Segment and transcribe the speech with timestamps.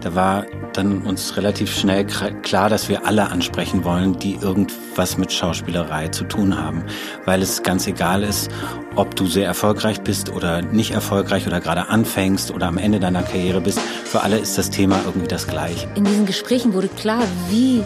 [0.00, 5.32] Da war dann uns relativ schnell klar, dass wir alle ansprechen wollen, die irgendwas mit
[5.32, 6.84] Schauspielerei zu tun haben,
[7.24, 8.50] weil es ganz egal ist,
[8.94, 13.22] ob du sehr erfolgreich bist oder nicht erfolgreich oder gerade anfängst oder am Ende deiner
[13.22, 13.80] Karriere bist.
[13.80, 15.88] Für alle ist das Thema irgendwie das gleiche.
[15.94, 17.82] In diesen Gesprächen wurde klar, wie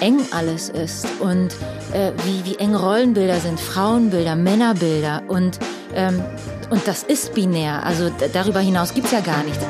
[0.00, 1.54] eng alles ist und
[1.92, 5.58] äh, wie, wie eng Rollenbilder sind, Frauenbilder, Männerbilder und,
[5.94, 6.22] ähm,
[6.70, 7.84] und das ist binär.
[7.84, 9.64] Also darüber hinaus gibt es ja gar nichts.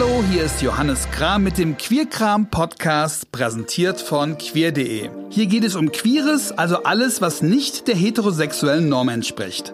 [0.00, 5.10] Hallo, hier ist Johannes Kram mit dem Queerkram Podcast, präsentiert von queer.de.
[5.28, 9.72] Hier geht es um Queeres, also alles, was nicht der heterosexuellen Norm entspricht.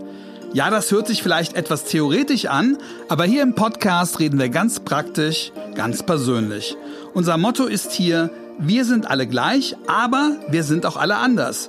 [0.54, 2.78] Ja, das hört sich vielleicht etwas theoretisch an,
[3.10, 6.74] aber hier im Podcast reden wir ganz praktisch, ganz persönlich.
[7.12, 11.68] Unser Motto ist hier, wir sind alle gleich, aber wir sind auch alle anders.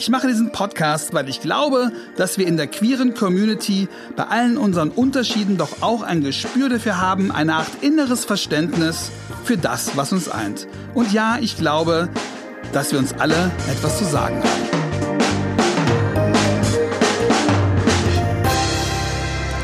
[0.00, 4.56] Ich mache diesen Podcast, weil ich glaube, dass wir in der queeren Community bei allen
[4.56, 9.10] unseren Unterschieden doch auch ein Gespür dafür haben, eine Art inneres Verständnis
[9.42, 10.68] für das, was uns eint.
[10.94, 12.08] Und ja, ich glaube,
[12.72, 14.68] dass wir uns alle etwas zu sagen haben.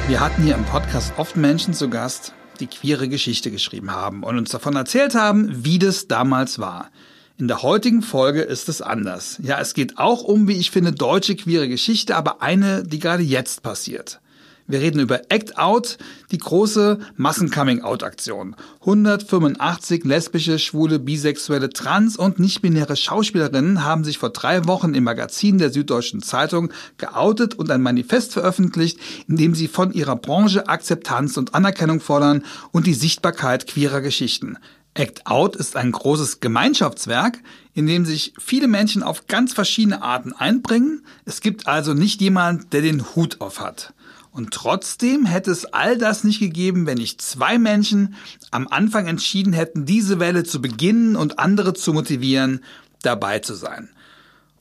[0.08, 4.36] Wir hatten hier im Podcast oft Menschen zu Gast, die queere Geschichte geschrieben haben und
[4.36, 6.90] uns davon erzählt haben, wie das damals war.
[7.36, 9.40] In der heutigen Folge ist es anders.
[9.42, 13.24] Ja, es geht auch um, wie ich finde, deutsche queere Geschichte, aber eine, die gerade
[13.24, 14.20] jetzt passiert.
[14.68, 15.98] Wir reden über Act Out,
[16.30, 18.54] die große Massen-Coming-Out-Aktion.
[18.80, 25.58] 185 lesbische, schwule, bisexuelle, trans- und nicht-binäre Schauspielerinnen haben sich vor drei Wochen im Magazin
[25.58, 31.36] der Süddeutschen Zeitung geoutet und ein Manifest veröffentlicht, in dem sie von ihrer Branche Akzeptanz
[31.36, 34.56] und Anerkennung fordern und die Sichtbarkeit queerer Geschichten.
[34.94, 37.40] Act Out ist ein großes Gemeinschaftswerk,
[37.74, 41.04] in dem sich viele Menschen auf ganz verschiedene Arten einbringen.
[41.24, 43.92] Es gibt also nicht jemand, der den Hut auf hat.
[44.30, 48.14] Und trotzdem hätte es all das nicht gegeben, wenn nicht zwei Menschen
[48.50, 52.60] am Anfang entschieden hätten, diese Welle zu beginnen und andere zu motivieren,
[53.02, 53.90] dabei zu sein.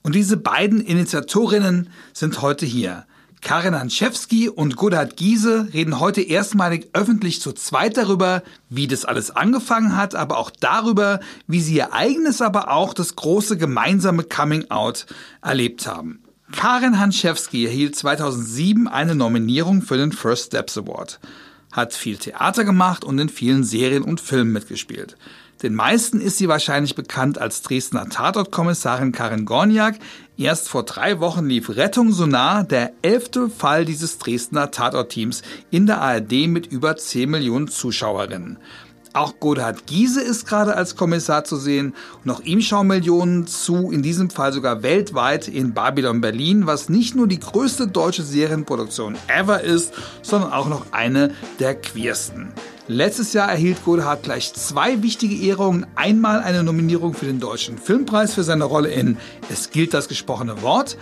[0.02, 3.06] Und diese beiden Initiatorinnen sind heute hier.
[3.44, 9.30] Karin Hanschewski und Godhard Giese reden heute erstmalig öffentlich zu zweit darüber, wie das alles
[9.30, 14.70] angefangen hat, aber auch darüber, wie sie ihr eigenes, aber auch das große gemeinsame Coming
[14.70, 15.04] Out
[15.42, 16.22] erlebt haben.
[16.52, 21.20] Karin Hanschewski erhielt 2007 eine Nominierung für den First Steps Award,
[21.70, 25.18] hat viel Theater gemacht und in vielen Serien und Filmen mitgespielt.
[25.62, 29.98] Den meisten ist sie wahrscheinlich bekannt als Dresdner Tatortkommissarin Karin Gorniak.
[30.36, 36.00] Erst vor drei Wochen lief Rettung Sonar, der elfte Fall dieses Dresdner Tatortteams in der
[36.00, 38.58] ARD mit über 10 Millionen Zuschauerinnen.
[39.12, 41.94] Auch Godhard Giese ist gerade als Kommissar zu sehen
[42.26, 47.14] auch ihm schauen Millionen zu, in diesem Fall sogar weltweit in Babylon Berlin, was nicht
[47.14, 49.92] nur die größte deutsche Serienproduktion ever ist,
[50.22, 51.30] sondern auch noch eine
[51.60, 52.52] der queersten.
[52.86, 55.86] Letztes Jahr erhielt Godehard gleich zwei wichtige Ehrungen.
[55.94, 59.16] Einmal eine Nominierung für den Deutschen Filmpreis für seine Rolle in
[59.50, 60.98] Es gilt das gesprochene Wort.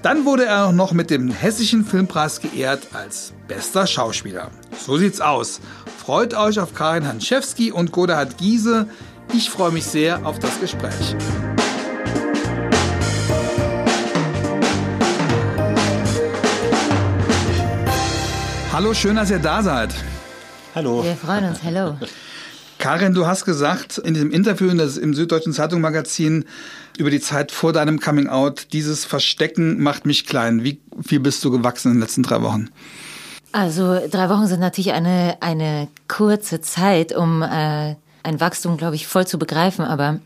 [0.00, 4.50] Dann wurde er noch mit dem Hessischen Filmpreis geehrt als bester Schauspieler.
[4.78, 5.60] So sieht's aus.
[5.98, 8.88] Freut euch auf Karin Hanschewski und Godehard Giese.
[9.34, 11.14] Ich freue mich sehr auf das Gespräch.
[18.72, 19.92] Hallo, schön, dass ihr da seid.
[20.78, 21.02] Hallo.
[21.02, 21.64] Wir freuen uns.
[21.64, 21.96] Hallo.
[22.78, 26.44] Karin, du hast gesagt in diesem Interview in das, im Süddeutschen Zeitung Magazin
[26.96, 30.62] über die Zeit vor deinem Coming Out, dieses Verstecken macht mich klein.
[30.62, 32.68] Wie viel bist du gewachsen in den letzten drei Wochen?
[33.50, 39.08] Also drei Wochen sind natürlich eine, eine kurze Zeit, um äh, ein Wachstum, glaube ich,
[39.08, 39.84] voll zu begreifen.
[39.84, 40.20] Aber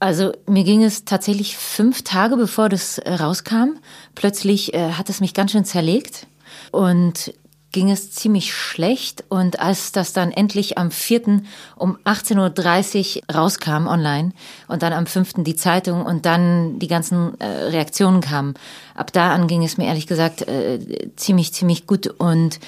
[0.00, 3.76] also mir ging es tatsächlich fünf Tage, bevor das äh, rauskam.
[4.14, 6.26] Plötzlich äh, hat es mich ganz schön zerlegt.
[6.70, 7.34] Und
[7.74, 9.24] ging es ziemlich schlecht.
[9.28, 11.42] Und als das dann endlich am 4.
[11.76, 14.32] um 18.30 Uhr rauskam online
[14.68, 15.42] und dann am 5.
[15.44, 18.54] die Zeitung und dann die ganzen äh, Reaktionen kamen,
[18.94, 22.06] ab da an ging es mir ehrlich gesagt äh, ziemlich, ziemlich gut.
[22.06, 22.60] Und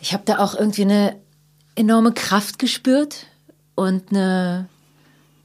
[0.00, 1.16] ich habe da auch irgendwie eine
[1.74, 3.26] enorme Kraft gespürt
[3.74, 4.68] und eine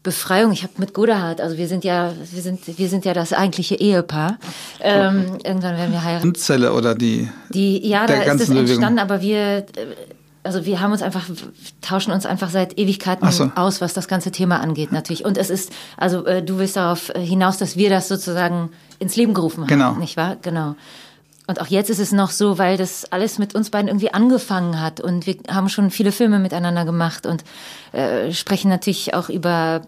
[0.03, 0.51] Befreiung.
[0.51, 3.75] Ich habe mit Godehard, also wir sind ja, wir sind, wir sind ja das eigentliche
[3.75, 4.37] Ehepaar.
[4.79, 6.33] Ähm, irgendwann werden wir heiraten.
[6.33, 7.29] Zelle oder die?
[7.49, 9.65] Die, ja, da ist es entstanden, aber wir,
[10.43, 11.29] also wir haben uns einfach,
[11.81, 13.51] tauschen uns einfach seit Ewigkeiten so.
[13.55, 15.23] aus, was das ganze Thema angeht, natürlich.
[15.23, 19.35] Und es ist, also äh, du willst darauf hinaus, dass wir das sozusagen ins Leben
[19.35, 19.93] gerufen haben, genau.
[19.93, 20.37] nicht wahr?
[20.41, 20.75] Genau.
[21.51, 24.79] Und auch jetzt ist es noch so, weil das alles mit uns beiden irgendwie angefangen
[24.79, 25.01] hat.
[25.01, 27.43] Und wir haben schon viele Filme miteinander gemacht und
[27.91, 29.81] äh, sprechen natürlich auch über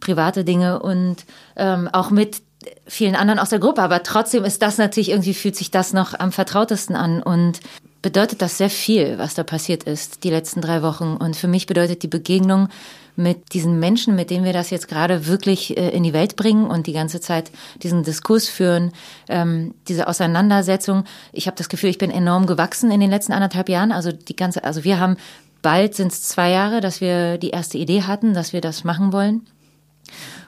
[0.00, 1.16] private Dinge und
[1.56, 2.40] ähm, auch mit
[2.86, 3.82] vielen anderen aus der Gruppe.
[3.82, 7.22] Aber trotzdem ist das natürlich irgendwie, fühlt sich das noch am vertrautesten an.
[7.22, 7.60] Und
[8.00, 11.18] bedeutet das sehr viel, was da passiert ist, die letzten drei Wochen.
[11.18, 12.70] Und für mich bedeutet die Begegnung
[13.16, 16.66] mit diesen Menschen, mit denen wir das jetzt gerade wirklich äh, in die Welt bringen
[16.66, 17.50] und die ganze Zeit
[17.82, 18.92] diesen Diskurs führen,
[19.28, 21.04] ähm, diese Auseinandersetzung.
[21.32, 23.92] Ich habe das Gefühl, ich bin enorm gewachsen in den letzten anderthalb Jahren.
[23.92, 25.16] Also die ganze, also wir haben
[25.62, 29.12] bald sind es zwei Jahre, dass wir die erste Idee hatten, dass wir das machen
[29.12, 29.46] wollen.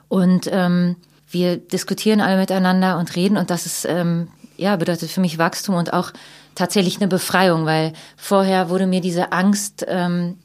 [0.08, 0.96] Und ähm,
[1.28, 5.74] wir diskutieren alle miteinander und reden und das ist ähm, ja bedeutet für mich Wachstum
[5.74, 6.12] und auch
[6.54, 10.36] tatsächlich eine Befreiung, weil vorher wurde mir diese Angst ähm,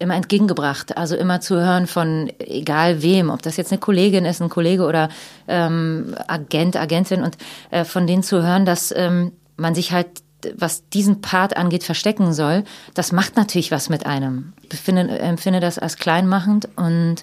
[0.00, 0.96] immer entgegengebracht.
[0.96, 4.84] Also immer zu hören von egal wem, ob das jetzt eine Kollegin ist, ein Kollege
[4.84, 5.08] oder
[5.46, 7.36] ähm, Agent, Agentin und
[7.70, 10.08] äh, von denen zu hören, dass ähm, man sich halt
[10.56, 12.64] was diesen Part angeht, verstecken soll,
[12.94, 14.54] das macht natürlich was mit einem.
[14.72, 17.16] Ich finde, empfinde das als kleinmachend und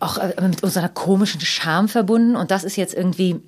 [0.00, 2.36] auch äh, mit unserer komischen Scham verbunden.
[2.36, 3.40] Und das ist jetzt irgendwie,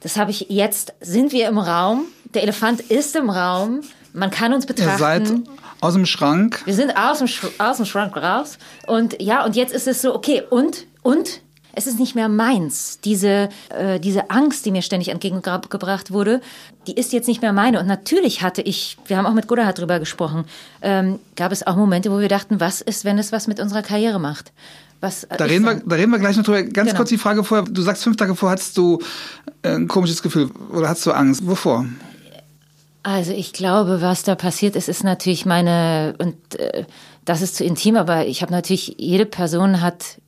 [0.00, 3.80] das habe ich jetzt, sind wir im Raum, der Elefant ist im Raum,
[4.12, 4.90] man kann uns betrachten.
[4.90, 5.42] Ihr seid
[5.80, 6.62] aus dem Schrank.
[6.64, 7.28] Wir sind aus dem,
[7.58, 8.58] aus dem Schrank raus.
[8.86, 11.40] Und ja, und jetzt ist es so, okay, und, und,
[11.72, 12.98] es ist nicht mehr meins.
[13.04, 16.40] Diese, äh, diese Angst, die mir ständig entgegengebracht wurde,
[16.86, 17.78] die ist jetzt nicht mehr meine.
[17.80, 20.44] Und natürlich hatte ich, wir haben auch mit Godahard drüber gesprochen,
[20.82, 23.82] ähm, gab es auch Momente, wo wir dachten, was ist, wenn es was mit unserer
[23.82, 24.52] Karriere macht?
[25.00, 26.62] Was da, reden wir, da reden wir gleich noch drüber.
[26.62, 26.98] Ganz genau.
[26.98, 27.64] kurz die Frage vorher.
[27.64, 28.98] Du sagst, fünf Tage vorher hattest du
[29.62, 31.46] äh, ein komisches Gefühl oder hast du Angst?
[31.46, 31.86] Wovor?
[33.02, 36.84] Also ich glaube, was da passiert ist, ist natürlich meine, und äh,
[37.24, 40.20] das ist zu intim, aber ich habe natürlich, jede Person hat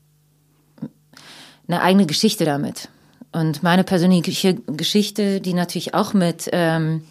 [1.69, 2.89] eine eigene Geschichte damit.
[3.33, 7.03] Und meine persönliche Geschichte, die natürlich auch mit ähm,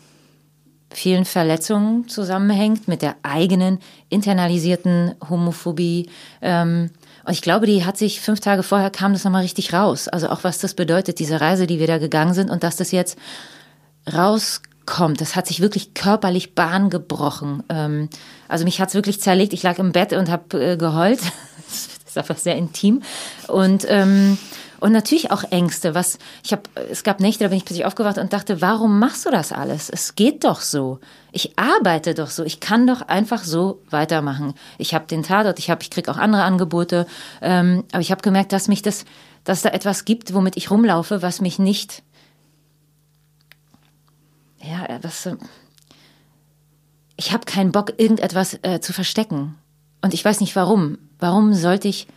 [0.92, 3.80] vielen Verletzungen zusammenhängt, mit der eigenen
[4.10, 6.10] internalisierten Homophobie.
[6.42, 6.92] Ähm,
[7.24, 10.08] und ich glaube, die hat sich fünf Tage vorher kam das nochmal richtig raus.
[10.08, 12.92] Also auch was das bedeutet, diese Reise, die wir da gegangen sind und dass das
[12.92, 13.18] jetzt
[14.12, 14.72] rauskommt.
[15.20, 17.64] Das hat sich wirklich körperlich Bahn gebrochen.
[17.70, 18.10] Ähm,
[18.48, 19.54] also mich hat es wirklich zerlegt.
[19.54, 21.20] Ich lag im Bett und habe äh, geheult.
[21.68, 23.02] das ist einfach sehr intim.
[23.48, 24.38] Und ähm,
[24.82, 25.94] und natürlich auch Ängste.
[25.94, 29.28] Was ich habe, es gab Nächte, da bin ich plötzlich aufgewacht und dachte, warum machst
[29.28, 29.92] du das alles?
[29.92, 31.00] Es geht doch so.
[31.32, 32.44] Ich arbeite doch so.
[32.44, 34.56] Ich kann doch einfach so weitermachen.
[34.80, 37.06] Ich habe den Tatort, ich habe, ich krieg auch andere Angebote,
[37.44, 39.06] ähm, aber ich habe gemerkt, dass mich das,
[39.44, 42.02] dass da etwas gibt, womit ich rumlaufe, was mich nicht,
[44.64, 45.30] ja, was.
[47.18, 49.56] Ich habe keinen Bock, irgendetwas äh, zu verstecken.
[50.02, 50.98] Und ich weiß nicht warum.
[51.20, 52.08] Warum sollte ich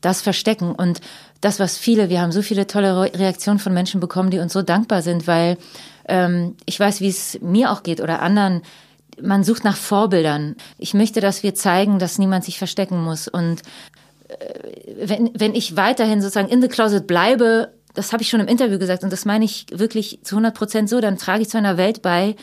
[0.00, 0.72] das verstecken?
[0.72, 1.00] Und
[1.40, 4.62] das, was viele, wir haben so viele tolle Reaktionen von Menschen bekommen, die uns so
[4.62, 5.58] dankbar sind, weil
[6.08, 8.62] ähm, ich weiß, wie es mir auch geht oder anderen.
[9.20, 10.56] Man sucht nach Vorbildern.
[10.78, 13.26] Ich möchte, dass wir zeigen, dass niemand sich verstecken muss.
[13.26, 13.62] Und
[14.28, 18.46] äh, wenn, wenn ich weiterhin sozusagen in the closet bleibe, das habe ich schon im
[18.46, 21.58] Interview gesagt und das meine ich wirklich zu 100 Prozent so, dann trage ich zu
[21.58, 22.36] einer Welt bei,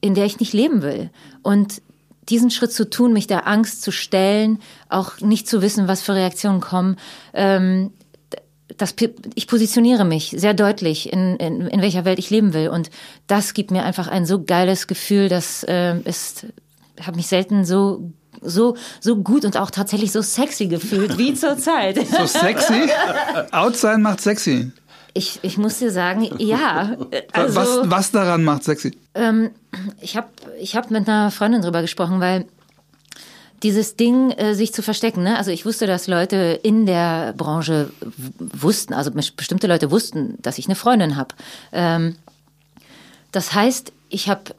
[0.00, 1.10] in der ich nicht leben will.
[1.42, 1.82] Und
[2.30, 6.14] diesen Schritt zu tun, mich der Angst zu stellen, auch nicht zu wissen, was für
[6.14, 6.96] Reaktionen kommen,
[7.34, 7.92] ähm,
[8.78, 8.94] das,
[9.34, 12.70] ich positioniere mich sehr deutlich, in, in, in welcher Welt ich leben will.
[12.70, 12.88] Und
[13.26, 16.46] das gibt mir einfach ein so geiles Gefühl, das äh, ist,
[17.02, 18.12] habe mich selten so
[18.44, 21.96] so so gut und auch tatsächlich so sexy gefühlt wie zur Zeit.
[22.08, 22.90] So sexy?
[23.52, 24.72] Out sein macht sexy.
[25.14, 26.96] Ich, ich muss dir sagen, ja.
[27.32, 28.96] Also, was, was daran macht sexy?
[29.14, 29.50] Ähm,
[30.00, 30.28] ich habe
[30.58, 32.46] ich hab mit einer Freundin drüber gesprochen, weil
[33.62, 35.22] dieses Ding, äh, sich zu verstecken.
[35.22, 35.36] Ne?
[35.36, 37.90] Also ich wusste, dass Leute in der Branche
[38.38, 41.34] wussten, also bestimmte Leute wussten, dass ich eine Freundin habe.
[41.72, 42.16] Ähm,
[43.30, 44.54] das heißt, ich habe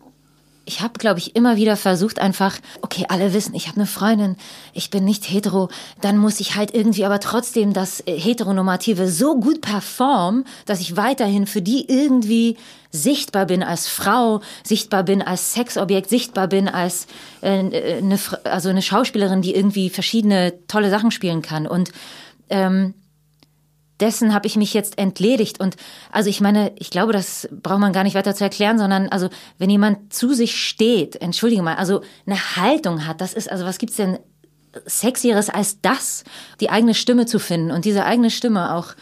[0.66, 4.38] ich habe, glaube ich, immer wieder versucht, einfach, okay, alle wissen, ich habe eine Freundin,
[4.74, 5.70] ich bin nicht hetero,
[6.02, 10.96] dann muss ich halt irgendwie aber trotzdem das äh, Heteronormative so gut performen, dass ich
[10.96, 12.58] weiterhin für die irgendwie
[12.92, 17.08] sichtbar bin als Frau, sichtbar bin als Sexobjekt, sichtbar bin als
[17.42, 21.68] äh, eine, also eine Schauspielerin, die irgendwie verschiedene tolle Sachen spielen kann.
[21.68, 21.92] Und
[22.50, 22.94] ähm,
[24.04, 25.62] dessen habe ich mich jetzt entledigt.
[25.62, 25.78] Und
[26.12, 29.30] also ich meine, ich glaube, das braucht man gar nicht weiter zu erklären, sondern also
[29.58, 33.78] wenn jemand zu sich steht, entschuldige mal, also eine Haltung hat, das ist, also was
[33.78, 34.20] gibt's denn
[34.86, 36.26] Sexieres als das,
[36.60, 38.96] die eigene Stimme zu finden und diese eigene Stimme auch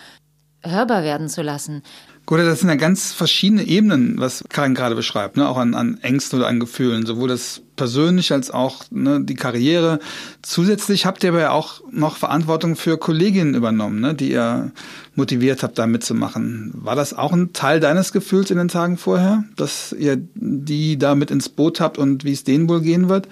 [0.63, 1.81] hörbar werden zu lassen.
[2.27, 5.49] Gut, das sind ja ganz verschiedene Ebenen, was Karin gerade beschreibt, ne?
[5.49, 9.99] auch an, an Ängsten oder an Gefühlen, sowohl das persönlich als auch ne, die Karriere.
[10.41, 14.71] Zusätzlich habt ihr aber ja auch noch Verantwortung für Kolleginnen übernommen, ne, die ihr
[15.15, 16.71] motiviert habt, da mitzumachen.
[16.75, 21.15] War das auch ein Teil deines Gefühls in den Tagen vorher, dass ihr die da
[21.15, 23.27] mit ins Boot habt und wie es denen wohl gehen wird?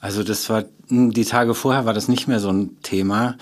[0.00, 3.36] Also das war die Tage vorher war das nicht mehr so ein Thema.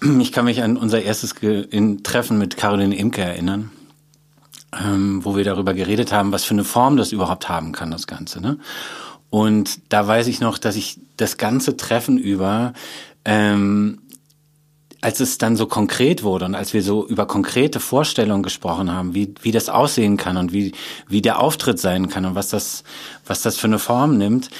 [0.20, 3.70] Ich kann mich an unser erstes Treffen mit Caroline Imke erinnern,
[4.78, 8.06] ähm, wo wir darüber geredet haben, was für eine Form das überhaupt haben kann, das
[8.06, 8.40] Ganze.
[8.40, 8.58] Ne?
[9.30, 12.72] Und da weiß ich noch, dass ich das ganze Treffen über
[13.24, 14.00] ähm,
[15.00, 19.14] als es dann so konkret wurde und als wir so über konkrete Vorstellungen gesprochen haben,
[19.14, 20.72] wie, wie das aussehen kann und wie,
[21.06, 22.82] wie der Auftritt sein kann und was das,
[23.26, 24.50] was das für eine Form nimmt,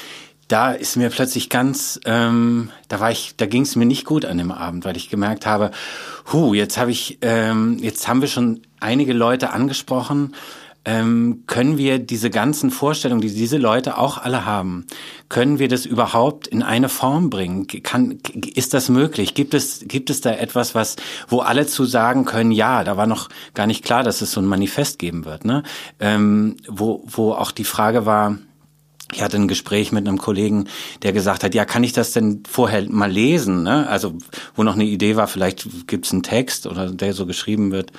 [0.47, 4.25] da ist mir plötzlich ganz, ähm, da war ich, da ging es mir nicht gut
[4.25, 5.71] an dem Abend, weil ich gemerkt habe,
[6.31, 10.33] hu, jetzt habe ich, ähm, jetzt haben wir schon einige Leute angesprochen,
[10.87, 14.87] ähm, können wir diese ganzen Vorstellungen, die diese Leute auch alle haben,
[15.27, 17.67] können wir das überhaupt in eine Form bringen?
[17.83, 18.19] Kann,
[18.55, 19.33] ist das möglich?
[19.33, 20.95] Gibt es, gibt es da etwas, was,
[21.27, 24.39] wo alle zu sagen können, ja, da war noch gar nicht klar, dass es so
[24.39, 25.63] ein Manifest geben wird, ne?
[25.99, 28.37] Ähm, wo, wo auch die Frage war,
[29.13, 30.65] ich hatte ein Gespräch mit einem Kollegen,
[31.01, 33.63] der gesagt hat, ja, kann ich das denn vorher mal lesen?
[33.63, 33.87] Ne?
[33.87, 34.15] Also
[34.55, 37.91] wo noch eine Idee war, vielleicht gibt's einen Text oder der so geschrieben wird.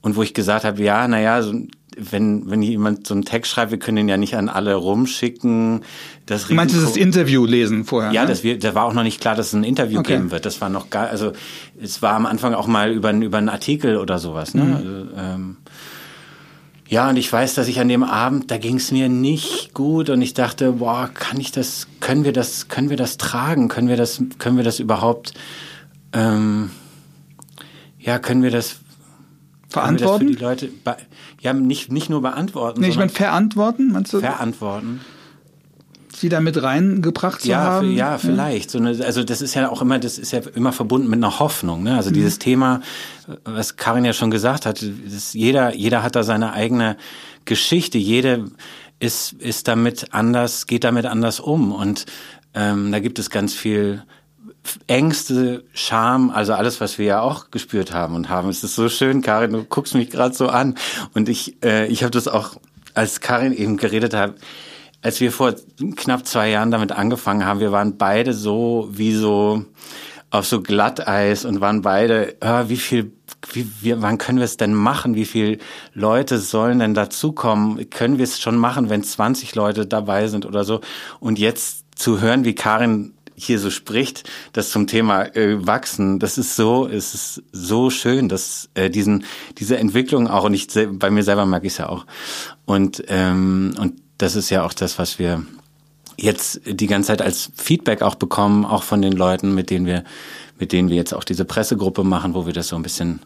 [0.00, 1.52] Und wo ich gesagt habe, ja, naja, so,
[1.98, 5.82] wenn, wenn jemand so einen Text schreibt, wir können den ja nicht an alle rumschicken.
[6.26, 8.12] Das Risiko, Meinst du das Interview lesen vorher?
[8.12, 8.28] Ja, ne?
[8.28, 10.14] das, wir, da war auch noch nicht klar, dass es ein Interview okay.
[10.14, 10.46] geben wird.
[10.46, 11.32] Das war noch gar, also
[11.80, 14.54] es war am Anfang auch mal über, über einen Artikel oder sowas.
[14.54, 14.64] Ne?
[14.64, 14.74] Mhm.
[14.74, 15.56] Also, ähm,
[16.88, 20.08] ja, und ich weiß, dass ich an dem Abend, da ging es mir nicht gut
[20.10, 23.68] und ich dachte, boah, kann ich das, können wir das, können wir das tragen?
[23.68, 25.34] Können wir das, können wir das überhaupt,
[26.14, 26.70] ähm,
[27.98, 28.76] ja, können wir das
[29.68, 30.28] verantworten?
[30.28, 30.96] Wir das für die Leute,
[31.40, 32.80] ja, nicht, nicht nur beantworten.
[32.80, 34.20] Nee, ich meine verantworten, meinst du?
[34.20, 35.00] Verantworten
[36.20, 37.92] sie da mit reingebracht zu ja, haben?
[37.92, 38.70] Ja, vielleicht.
[38.70, 41.38] So eine, also das ist ja auch immer, das ist ja immer verbunden mit einer
[41.38, 41.82] Hoffnung.
[41.82, 41.96] Ne?
[41.96, 42.14] Also mhm.
[42.14, 42.80] dieses Thema,
[43.44, 44.84] was Karin ja schon gesagt hat,
[45.32, 46.96] jeder, jeder hat da seine eigene
[47.44, 47.98] Geschichte.
[47.98, 48.44] Jede
[49.00, 51.72] ist, ist damit anders, geht damit anders um.
[51.72, 52.06] Und
[52.54, 54.02] ähm, da gibt es ganz viel
[54.86, 58.48] Ängste, Scham, also alles, was wir ja auch gespürt haben und haben.
[58.48, 60.74] Es ist so schön, Karin, du guckst mich gerade so an.
[61.14, 62.56] Und ich, äh, ich habe das auch,
[62.94, 64.34] als Karin eben geredet hat,
[65.02, 65.54] als wir vor
[65.96, 69.64] knapp zwei Jahren damit angefangen haben, wir waren beide so wie so
[70.30, 73.12] auf so Glatteis und waren beide, äh, wie viel,
[73.52, 75.14] wie, wie, wann können wir es denn machen?
[75.14, 75.58] Wie viele
[75.94, 77.88] Leute sollen denn dazukommen?
[77.88, 80.80] Können wir es schon machen, wenn 20 Leute dabei sind oder so?
[81.20, 86.38] Und jetzt zu hören, wie Karin hier so spricht, das zum Thema äh, Wachsen, das
[86.38, 89.24] ist so, es ist so schön, dass äh, diesen
[89.58, 92.04] diese Entwicklung auch und ich bei mir selber merke ich es ja auch
[92.66, 95.44] und ähm, und das ist ja auch das, was wir
[96.16, 100.04] jetzt die ganze Zeit als Feedback auch bekommen, auch von den Leuten, mit denen wir,
[100.58, 103.20] mit denen wir jetzt auch diese Pressegruppe machen, wo wir das so ein bisschen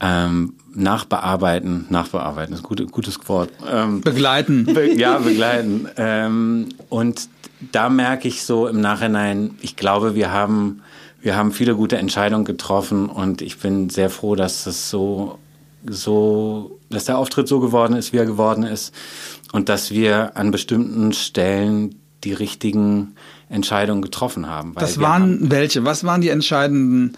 [0.00, 3.50] ähm, nachbearbeiten, nachbearbeiten ist ein gut, gutes Wort.
[3.70, 4.64] Ähm, begleiten.
[4.74, 5.88] Be ja, begleiten.
[5.96, 7.28] ähm, und
[7.70, 10.82] da merke ich so im Nachhinein, ich glaube, wir haben,
[11.20, 15.38] wir haben viele gute Entscheidungen getroffen und ich bin sehr froh, dass es so,
[15.86, 18.94] so, dass der Auftritt so geworden ist, wie er geworden ist
[19.52, 23.14] und dass wir an bestimmten Stellen die richtigen
[23.48, 24.74] Entscheidungen getroffen haben.
[24.76, 25.84] das waren haben welche?
[25.84, 27.16] Was waren die entscheidenden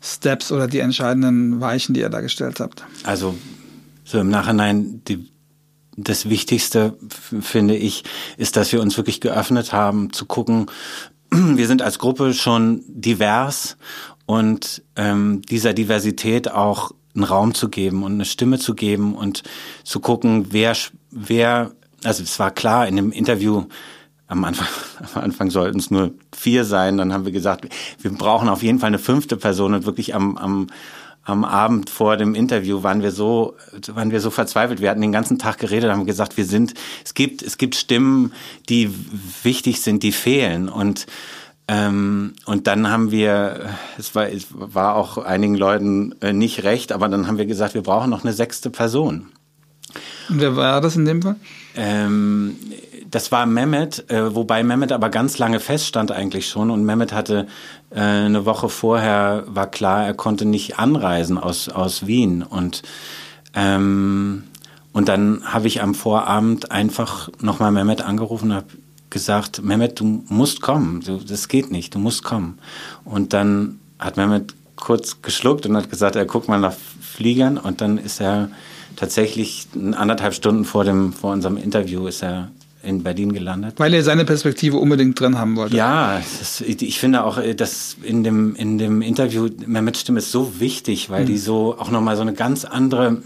[0.00, 2.84] Steps oder die entscheidenden Weichen, die ihr da gestellt habt?
[3.04, 3.34] Also
[4.04, 5.30] so im Nachhinein die,
[5.96, 6.96] das Wichtigste
[7.40, 8.04] finde ich,
[8.36, 10.66] ist, dass wir uns wirklich geöffnet haben, zu gucken.
[11.30, 13.76] Wir sind als Gruppe schon divers
[14.26, 19.42] und ähm, dieser Diversität auch einen Raum zu geben und eine Stimme zu geben und
[19.84, 20.76] zu gucken, wer,
[21.10, 23.64] wer, also es war klar in dem Interview,
[24.26, 24.68] am Anfang,
[25.14, 27.68] am Anfang sollten es nur vier sein, dann haben wir gesagt,
[28.00, 30.66] wir brauchen auf jeden Fall eine fünfte Person und wirklich am, am,
[31.22, 33.54] am Abend vor dem Interview waren wir so,
[33.88, 34.80] waren wir so verzweifelt.
[34.80, 38.32] Wir hatten den ganzen Tag geredet, haben gesagt, wir sind, es gibt, es gibt Stimmen,
[38.68, 38.94] die
[39.42, 41.06] wichtig sind, die fehlen und
[41.66, 46.92] ähm, und dann haben wir, es war, es war auch einigen Leuten äh, nicht recht,
[46.92, 49.28] aber dann haben wir gesagt, wir brauchen noch eine sechste Person.
[50.28, 51.36] Und wer war das in dem Fall?
[51.74, 52.56] Ähm,
[53.10, 57.46] das war Mehmet, äh, wobei Mehmet aber ganz lange feststand eigentlich schon und Mehmet hatte
[57.90, 62.82] äh, eine Woche vorher war klar, er konnte nicht anreisen aus aus Wien und
[63.54, 64.44] ähm,
[64.92, 68.66] und dann habe ich am Vorabend einfach nochmal Mehmet angerufen und habe
[69.14, 72.58] gesagt, Mehmet, du musst kommen, du, das geht nicht, du musst kommen.
[73.04, 77.80] Und dann hat Mehmet kurz geschluckt und hat gesagt, er guckt mal nach Fliegern und
[77.80, 78.50] dann ist er
[78.96, 82.50] tatsächlich anderthalb Stunden vor dem vor unserem Interview ist er
[82.82, 83.74] in Berlin gelandet.
[83.78, 85.76] Weil er seine Perspektive unbedingt drin haben wollte.
[85.76, 90.60] Ja, das, ich finde auch, dass in dem, in dem Interview Mehmet Stimme ist so
[90.60, 91.26] wichtig, weil mhm.
[91.26, 93.22] die so auch nochmal so eine ganz andere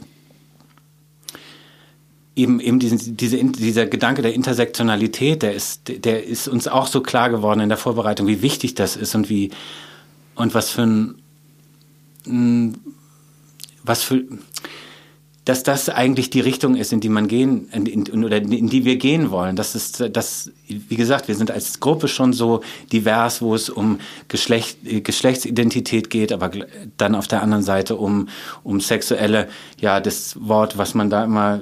[2.39, 7.03] eben eben diesen, diese, dieser Gedanke der Intersektionalität, der ist, der ist uns auch so
[7.03, 9.51] klar geworden in der Vorbereitung, wie wichtig das ist und wie
[10.35, 10.83] und was für
[12.27, 12.75] ein
[13.83, 14.25] was für
[15.49, 18.85] dass das eigentlich die Richtung ist, in die man gehen, in, in, oder in die
[18.85, 19.57] wir gehen wollen.
[19.57, 22.61] Das ist, das, wie gesagt, wir sind als Gruppe schon so
[22.93, 26.51] divers, wo es um Geschlecht, Geschlechtsidentität geht, aber
[26.99, 28.29] dann auf der anderen Seite um,
[28.63, 29.49] um sexuelle,
[29.81, 31.61] ja, das Wort, was man da immer,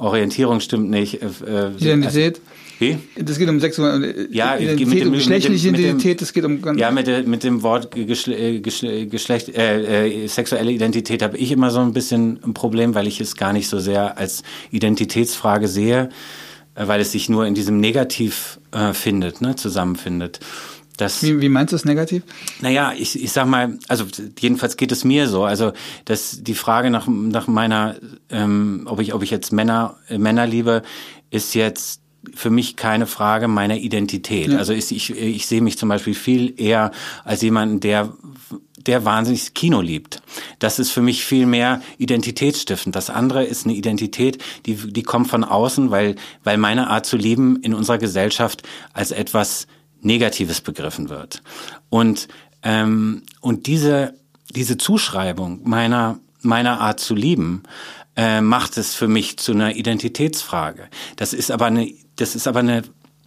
[0.00, 1.22] Orientierung stimmt nicht.
[1.22, 2.40] Äh, Identität?
[2.78, 2.98] Wie?
[3.16, 6.44] Das geht um Sexualität, ja, Identität, mit dem, um geschlechtliche mit dem, Identität, das geht
[6.44, 6.78] um...
[6.78, 11.36] Ja, mit, der, mit dem Wort Geschle äh, Geschle Geschlecht, äh, äh, sexuelle Identität habe
[11.36, 14.42] ich immer so ein bisschen ein Problem, weil ich es gar nicht so sehr als
[14.70, 16.08] Identitätsfrage sehe,
[16.74, 20.40] äh, weil es sich nur in diesem Negativ äh, findet, ne, zusammenfindet.
[21.00, 22.22] Das, wie, wie meinst du das negativ?
[22.60, 24.04] Naja, ich, ich sag mal, also
[24.38, 25.44] jedenfalls geht es mir so.
[25.44, 25.72] Also
[26.04, 27.96] dass die Frage nach, nach meiner,
[28.28, 30.82] ähm, ob ich, ob ich jetzt Männer, äh, Männer liebe,
[31.30, 32.02] ist jetzt
[32.34, 34.48] für mich keine Frage meiner Identität.
[34.48, 34.58] Ja.
[34.58, 36.90] Also ich, ich, ich sehe mich zum Beispiel viel eher
[37.24, 38.12] als jemanden, der
[38.86, 40.22] der wahnsinnig Kino liebt.
[40.58, 42.96] Das ist für mich viel mehr identitätsstiftend.
[42.96, 47.18] Das andere ist eine Identität, die, die kommt von außen, weil, weil meine Art zu
[47.18, 48.62] lieben in unserer Gesellschaft
[48.94, 49.66] als etwas
[50.00, 51.42] Negatives begriffen wird.
[51.88, 52.28] Und,
[52.62, 54.14] ähm, und diese,
[54.54, 57.62] diese Zuschreibung meiner, meiner Art zu lieben,
[58.16, 60.88] äh, macht es für mich zu einer Identitätsfrage.
[61.16, 62.82] Das ist aber eine, das ist aber eine,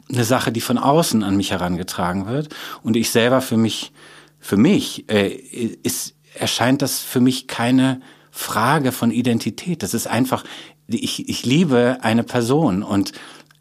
[0.10, 2.54] eine Sache, die von außen an mich herangetragen wird.
[2.84, 3.92] Und ich selber für mich,
[4.40, 8.02] für mich äh, ist, erscheint das für mich keine
[8.32, 9.84] Frage von Identität.
[9.84, 10.44] Das ist einfach,
[10.88, 13.14] ich, ich liebe eine Person und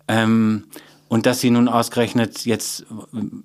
[0.08, 0.64] ähm,
[1.12, 2.86] und dass sie nun ausgerechnet jetzt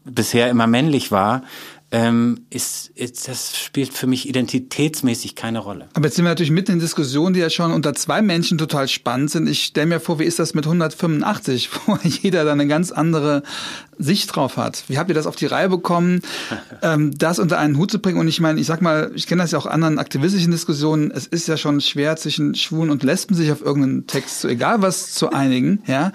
[0.06, 1.42] bisher immer männlich war,
[1.90, 5.88] ähm, ist, ist, das spielt für mich identitätsmäßig keine Rolle.
[5.94, 8.90] Aber jetzt sind wir natürlich mitten in Diskussionen, die ja schon unter zwei Menschen total
[8.90, 9.48] spannend sind.
[9.48, 13.42] Ich stelle mir vor, wie ist das mit 185, wo jeder da eine ganz andere
[13.98, 14.84] Sicht drauf hat.
[14.90, 16.22] Wie habt ihr das auf die Reihe bekommen,
[16.82, 18.20] ähm, das unter einen Hut zu bringen?
[18.20, 21.10] Und ich meine, ich sag mal, ich kenne das ja auch anderen aktivistischen Diskussionen.
[21.12, 24.82] Es ist ja schon schwer, zwischen Schwulen und Lesben sich auf irgendeinen Text, so egal
[24.82, 25.82] was, zu einigen.
[25.88, 26.12] Ja?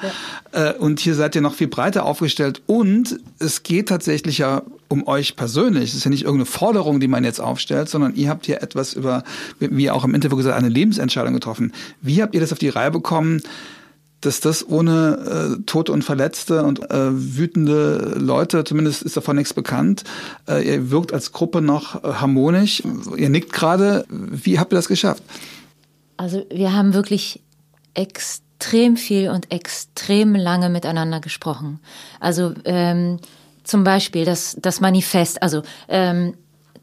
[0.52, 0.70] ja.
[0.70, 2.60] Äh, und hier seid ihr noch viel breiter aufgestellt.
[2.66, 5.90] Und es geht tatsächlich ja um euch persönlich.
[5.90, 8.92] Es ist ja nicht irgendeine Forderung, die man jetzt aufstellt, sondern ihr habt hier etwas
[8.92, 9.24] über,
[9.58, 11.72] wie auch im Interview gesagt, eine Lebensentscheidung getroffen.
[12.02, 13.40] Wie habt ihr das auf die Reihe bekommen,
[14.20, 19.54] dass das ohne äh, Tote und Verletzte und äh, wütende Leute, zumindest ist davon nichts
[19.54, 20.04] bekannt,
[20.46, 22.82] äh, ihr wirkt als Gruppe noch äh, harmonisch.
[23.16, 24.04] Ihr nickt gerade.
[24.10, 25.22] Wie habt ihr das geschafft?
[26.18, 27.40] Also wir haben wirklich
[27.94, 31.80] extrem viel und extrem lange miteinander gesprochen.
[32.20, 33.18] Also ähm,
[33.64, 36.34] zum Beispiel das, das Manifest, also ähm,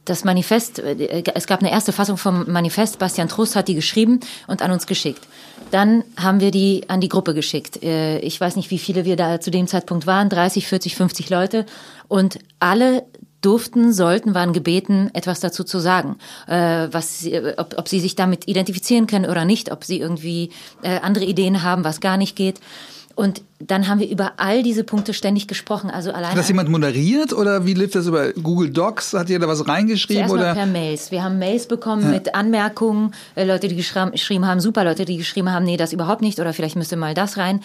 [0.10, 4.20] das Manifest, äh, es gab eine erste Fassung vom Manifest, Bastian Trost hat die geschrieben
[4.48, 5.22] und an uns geschickt.
[5.72, 7.84] Dann haben wir die an die Gruppe geschickt.
[7.84, 11.30] Äh, ich weiß nicht, wie viele wir da zu dem Zeitpunkt waren, 30, 40, 50
[11.30, 11.66] Leute.
[12.08, 13.04] Und alle
[13.42, 17.26] durften, sollten, waren gebeten, etwas dazu zu sagen, äh, was,
[17.58, 20.52] ob, ob sie sich damit identifizieren können oder nicht, ob sie irgendwie
[20.84, 22.60] andere Ideen haben, was gar nicht geht.
[23.20, 25.90] Und dann haben wir über all diese Punkte ständig gesprochen.
[25.90, 29.12] Also allein Hat das jemand moderiert oder wie lief das über Google Docs?
[29.12, 30.32] Hat ihr da was reingeschrieben?
[30.32, 30.54] Oder?
[30.54, 31.12] per Mails.
[31.12, 32.12] Wir haben Mails bekommen ja.
[32.12, 33.14] mit Anmerkungen.
[33.36, 34.86] Äh, Leute, die geschrieben haben, super.
[34.86, 37.60] Leute, die geschrieben haben, nee, das überhaupt nicht oder vielleicht müsste mal das rein.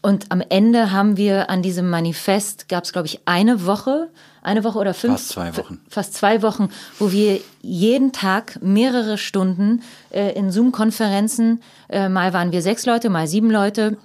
[0.00, 4.08] Und am Ende haben wir an diesem Manifest, gab es glaube ich eine Woche,
[4.42, 9.18] eine Woche oder fünf, fast zwei Wochen, fast zwei Wochen, wo wir jeden Tag mehrere
[9.18, 13.98] Stunden äh, in Zoom-Konferenzen, äh, mal waren wir sechs Leute, mal sieben Leute,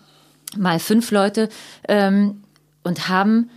[0.58, 1.50] mal fünf Leute
[1.88, 2.44] ähm,
[2.84, 3.50] und haben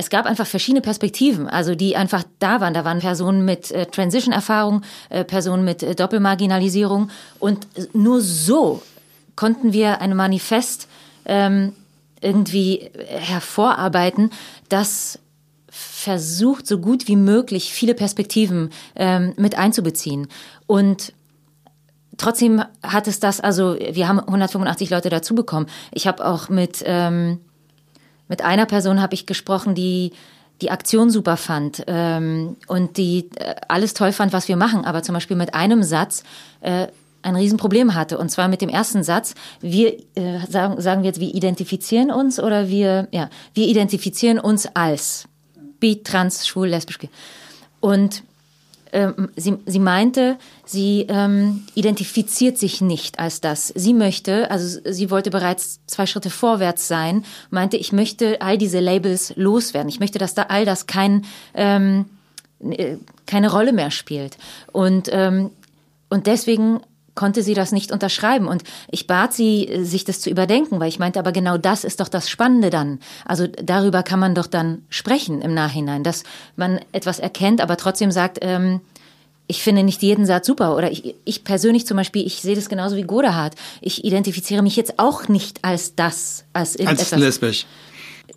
[0.00, 2.72] es gab einfach verschiedene Perspektiven, also die einfach da waren.
[2.72, 8.80] Da waren Personen mit äh, Transition-Erfahrung, äh, Personen mit äh, Doppelmarginalisierung und nur so
[9.36, 10.88] konnten wir ein Manifest
[11.26, 11.74] ähm,
[12.22, 14.30] irgendwie hervorarbeiten,
[14.70, 15.18] das
[15.68, 20.28] versucht, so gut wie möglich viele Perspektiven ähm, mit einzubeziehen.
[20.66, 21.12] Und
[22.20, 25.66] trotzdem hat es das, also wir haben 185 Leute dazu bekommen.
[25.92, 27.40] Ich habe auch mit, ähm,
[28.28, 30.12] mit einer Person habe ich gesprochen, die
[30.60, 35.02] die Aktion super fand ähm, und die äh, alles toll fand, was wir machen, aber
[35.02, 36.22] zum Beispiel mit einem Satz
[36.60, 36.88] äh,
[37.22, 38.18] ein Riesenproblem hatte.
[38.18, 42.38] Und zwar mit dem ersten Satz, wir äh, sagen, sagen wir jetzt, wir identifizieren uns
[42.38, 45.24] oder wir, ja, wir identifizieren uns als
[45.80, 46.98] bi, trans, schwul, lesbisch.
[47.80, 48.22] Und
[48.92, 50.36] ähm, sie, sie meinte,
[50.70, 53.68] sie ähm, identifiziert sich nicht als das.
[53.74, 58.80] Sie möchte, also sie wollte bereits zwei Schritte vorwärts sein, meinte, ich möchte all diese
[58.80, 59.88] Labels loswerden.
[59.88, 62.06] Ich möchte, dass da all das kein, ähm,
[62.60, 64.38] äh, keine Rolle mehr spielt.
[64.72, 65.50] Und, ähm,
[66.08, 66.80] und deswegen
[67.14, 68.46] konnte sie das nicht unterschreiben.
[68.46, 72.00] Und ich bat sie, sich das zu überdenken, weil ich meinte, aber genau das ist
[72.00, 73.00] doch das Spannende dann.
[73.24, 76.24] Also darüber kann man doch dann sprechen im Nachhinein, dass
[76.56, 78.80] man etwas erkennt, aber trotzdem sagt, ähm,
[79.50, 80.76] ich finde nicht jeden Satz super.
[80.76, 83.54] Oder ich, ich persönlich zum Beispiel, ich sehe das genauso wie Godehard.
[83.80, 87.12] Ich identifiziere mich jetzt auch nicht als das, als irgendetwas.
[87.12, 87.66] Als lesbisch.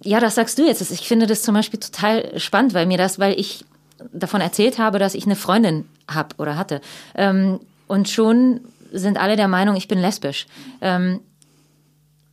[0.01, 0.81] Ja, das sagst du jetzt.
[0.91, 3.63] Ich finde das zum Beispiel total spannend, weil mir das, weil ich
[4.11, 6.81] davon erzählt habe, dass ich eine Freundin habe oder hatte.
[7.15, 10.47] Ähm, und schon sind alle der Meinung, ich bin lesbisch.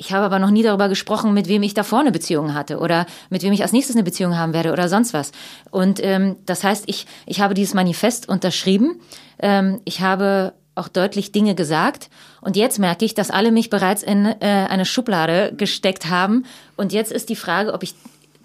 [0.00, 3.04] Ich habe aber noch nie darüber gesprochen, mit wem ich davor eine Beziehung hatte oder
[3.28, 5.30] mit wem ich als nächstes eine Beziehung haben werde oder sonst was.
[5.70, 8.98] Und ähm, das heißt, ich, ich habe dieses Manifest unterschrieben.
[9.40, 12.08] Ähm, ich habe auch deutlich Dinge gesagt.
[12.40, 16.46] Und jetzt merke ich, dass alle mich bereits in äh, eine Schublade gesteckt haben.
[16.78, 17.94] Und jetzt ist die Frage, ob ich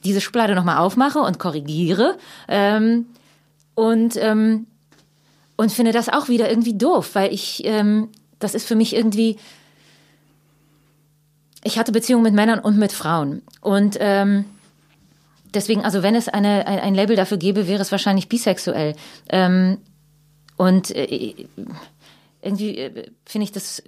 [0.03, 2.17] diese Schublade nochmal aufmache und korrigiere.
[2.49, 3.05] Ähm,
[3.75, 4.67] und, ähm,
[5.55, 9.37] und finde das auch wieder irgendwie doof, weil ich, ähm, das ist für mich irgendwie
[11.65, 13.41] ich hatte Beziehungen mit Männern und mit Frauen.
[13.59, 14.45] Und ähm,
[15.51, 18.95] deswegen, also wenn es eine, ein, ein Label dafür gäbe, wäre es wahrscheinlich bisexuell.
[19.29, 19.79] Ähm,
[20.57, 21.33] und äh,
[22.43, 23.81] irgendwie äh, finde ich das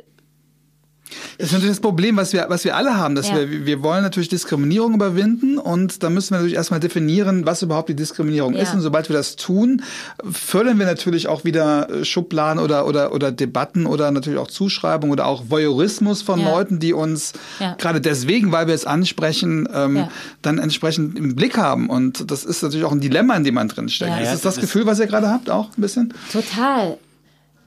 [1.37, 3.35] das ist natürlich das Problem, was wir, was wir alle haben, dass ja.
[3.35, 7.89] wir, wir wollen natürlich Diskriminierung überwinden und da müssen wir natürlich erstmal definieren, was überhaupt
[7.89, 8.61] die Diskriminierung ja.
[8.61, 8.73] ist.
[8.73, 9.83] Und sobald wir das tun,
[10.29, 15.11] fördern wir natürlich auch wieder äh, Schubladen oder, oder, oder Debatten oder natürlich auch Zuschreibungen
[15.11, 16.51] oder auch Voyeurismus von ja.
[16.51, 17.33] Leuten, die uns
[17.77, 20.07] gerade deswegen, weil wir es ansprechen, ähm,
[20.41, 21.89] dann entsprechend im Blick haben.
[21.89, 24.21] Und das ist natürlich auch ein Dilemma, in dem man drinsteckt.
[24.21, 26.13] Ist das das Gefühl, was ihr gerade habt, auch ein bisschen?
[26.31, 26.97] Total.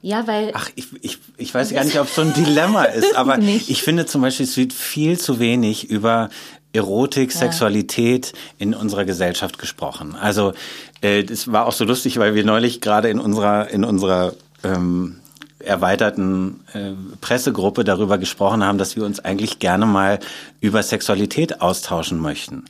[0.03, 0.53] Ja, weil.
[0.55, 3.83] Ach, ich, ich, ich weiß gar nicht, ob es so ein Dilemma ist, aber ich
[3.83, 6.31] finde zum Beispiel, es wird viel zu wenig über
[6.73, 7.41] Erotik, ja.
[7.41, 10.15] Sexualität in unserer Gesellschaft gesprochen.
[10.15, 10.53] Also
[11.01, 15.17] äh, das war auch so lustig, weil wir neulich gerade in unserer in unserer ähm,
[15.59, 20.19] erweiterten äh, Pressegruppe darüber gesprochen haben, dass wir uns eigentlich gerne mal
[20.61, 22.65] über Sexualität austauschen möchten,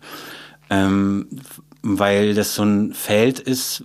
[0.71, 1.29] ähm,
[1.83, 3.85] weil das so ein Feld ist,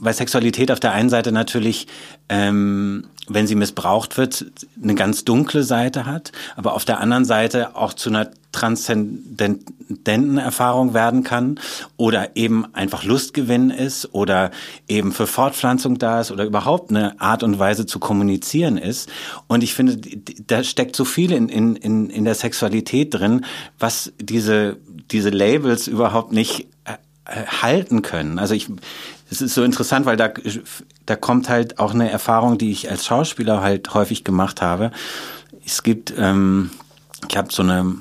[0.00, 1.86] weil Sexualität auf der einen Seite natürlich,
[2.28, 4.46] ähm, wenn sie missbraucht wird,
[4.82, 10.94] eine ganz dunkle Seite hat, aber auf der anderen Seite auch zu einer transzendenten Erfahrung
[10.94, 11.60] werden kann
[11.96, 14.50] oder eben einfach Lustgewinn ist oder
[14.88, 19.10] eben für Fortpflanzung da ist oder überhaupt eine Art und Weise zu kommunizieren ist.
[19.48, 19.98] Und ich finde,
[20.46, 23.44] da steckt so viel in, in, in, in der Sexualität drin,
[23.78, 24.78] was diese,
[25.10, 26.94] diese Labels überhaupt nicht äh,
[27.46, 28.38] halten können.
[28.38, 28.68] Also ich
[29.30, 30.30] es ist so interessant, weil da,
[31.06, 34.90] da kommt halt auch eine Erfahrung, die ich als Schauspieler halt häufig gemacht habe.
[35.64, 36.70] Es gibt, ähm,
[37.28, 37.96] ich habe so eine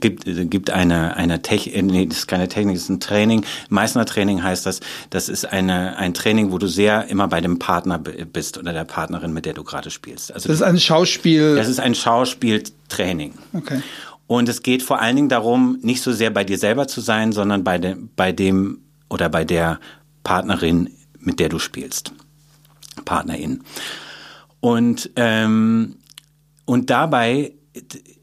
[0.00, 3.44] gibt gibt eine eine Technik, äh, nee, das ist keine Technik, das ist ein Training.
[3.70, 4.80] Meißner Training heißt das.
[5.10, 8.84] Das ist eine ein Training, wo du sehr immer bei dem Partner bist oder der
[8.84, 10.32] Partnerin, mit der du gerade spielst.
[10.32, 11.56] Also das ist ein Schauspiel.
[11.56, 13.34] Das ist ein Schauspieltraining.
[13.54, 13.82] Okay.
[14.26, 17.32] Und es geht vor allen Dingen darum, nicht so sehr bei dir selber zu sein,
[17.32, 19.80] sondern bei dem bei dem oder bei der
[20.28, 22.12] Partnerin, mit der du spielst.
[23.06, 23.62] Partnerin.
[24.60, 25.96] Und, ähm,
[26.66, 27.54] und dabei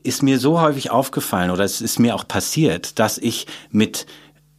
[0.04, 4.06] ist mir so häufig aufgefallen oder es ist mir auch passiert, dass ich mit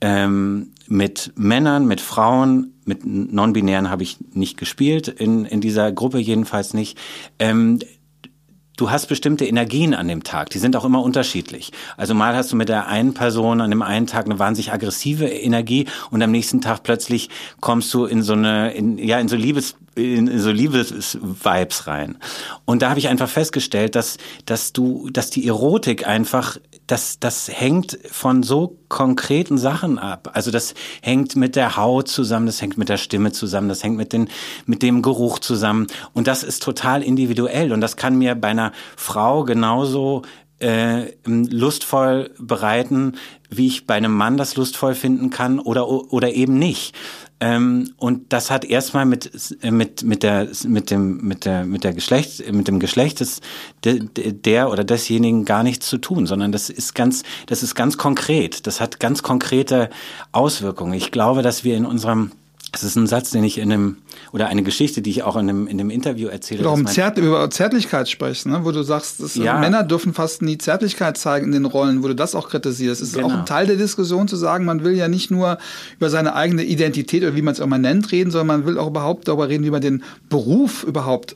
[0.00, 6.18] ähm, mit Männern, mit Frauen, mit Non-Binären habe ich nicht gespielt, in, in dieser Gruppe
[6.18, 6.98] jedenfalls nicht,
[7.38, 7.78] ähm,
[8.76, 11.72] du hast bestimmte Energien an dem Tag, die sind auch immer unterschiedlich.
[11.96, 15.26] Also mal hast du mit der einen Person an dem einen Tag eine wahnsinnig aggressive
[15.26, 19.36] Energie und am nächsten Tag plötzlich kommst du in so eine, in, ja, in so
[19.36, 22.18] Liebes, in so Liebes-Vibes rein.
[22.66, 27.48] Und da habe ich einfach festgestellt, dass, dass du, dass die Erotik einfach, das, das
[27.48, 30.30] hängt von so konkreten Sachen ab.
[30.34, 33.96] Also das hängt mit der Haut zusammen, das hängt mit der Stimme zusammen, das hängt
[33.96, 34.28] mit, den,
[34.66, 35.86] mit dem Geruch zusammen.
[36.12, 37.72] Und das ist total individuell.
[37.72, 40.22] Und das kann mir bei einer Frau genauso
[40.58, 43.16] äh, lustvoll bereiten,
[43.50, 46.94] wie ich bei einem Mann das lustvoll finden kann oder, oder eben nicht.
[47.38, 49.30] Ähm, und das hat erstmal mit,
[49.62, 53.40] mit, mit der, mit dem, mit der, mit der Geschlecht, mit dem Geschlecht des,
[53.84, 57.98] der, der oder desjenigen gar nichts zu tun, sondern das ist ganz, das ist ganz
[57.98, 58.66] konkret.
[58.66, 59.90] Das hat ganz konkrete
[60.32, 60.94] Auswirkungen.
[60.94, 62.32] Ich glaube, dass wir in unserem
[62.76, 63.96] das ist ein Satz, den ich in einem,
[64.32, 66.60] oder eine Geschichte, die ich auch in einem, in einem Interview erzähle.
[66.60, 68.60] Oder um Zärt, über Zärtlichkeit sprichst, ne?
[68.64, 69.58] wo du sagst, dass ja.
[69.58, 73.00] Männer dürfen fast nie Zärtlichkeit zeigen in den Rollen, wo du das auch kritisierst.
[73.00, 73.28] Es ist genau.
[73.28, 75.56] auch ein Teil der Diskussion zu sagen, man will ja nicht nur
[75.96, 78.88] über seine eigene Identität oder wie man es immer nennt reden, sondern man will auch
[78.88, 81.34] überhaupt darüber reden, wie man den Beruf überhaupt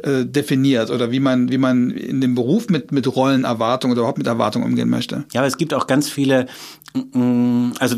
[0.00, 4.18] äh, definiert oder wie man, wie man in dem Beruf mit, mit Rollenerwartungen oder überhaupt
[4.18, 5.24] mit Erwartungen umgehen möchte.
[5.32, 6.46] Ja, aber es gibt auch ganz viele,
[6.94, 7.96] also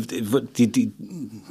[0.57, 0.91] die, die,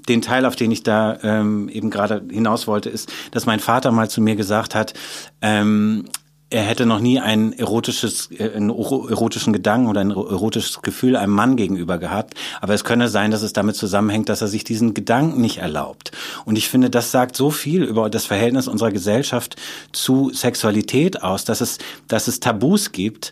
[0.08, 3.92] den Teil, auf den ich da ähm, eben gerade hinaus wollte, ist, dass mein Vater
[3.92, 4.94] mal zu mir gesagt hat,
[5.40, 6.04] ähm,
[6.52, 11.32] er hätte noch nie ein erotisches, äh, einen erotischen Gedanken oder ein erotisches Gefühl einem
[11.32, 12.34] Mann gegenüber gehabt.
[12.60, 16.10] Aber es könne sein, dass es damit zusammenhängt, dass er sich diesen Gedanken nicht erlaubt.
[16.44, 19.56] Und ich finde, das sagt so viel über das Verhältnis unserer Gesellschaft
[19.92, 23.30] zu Sexualität aus, dass es, dass es Tabus gibt,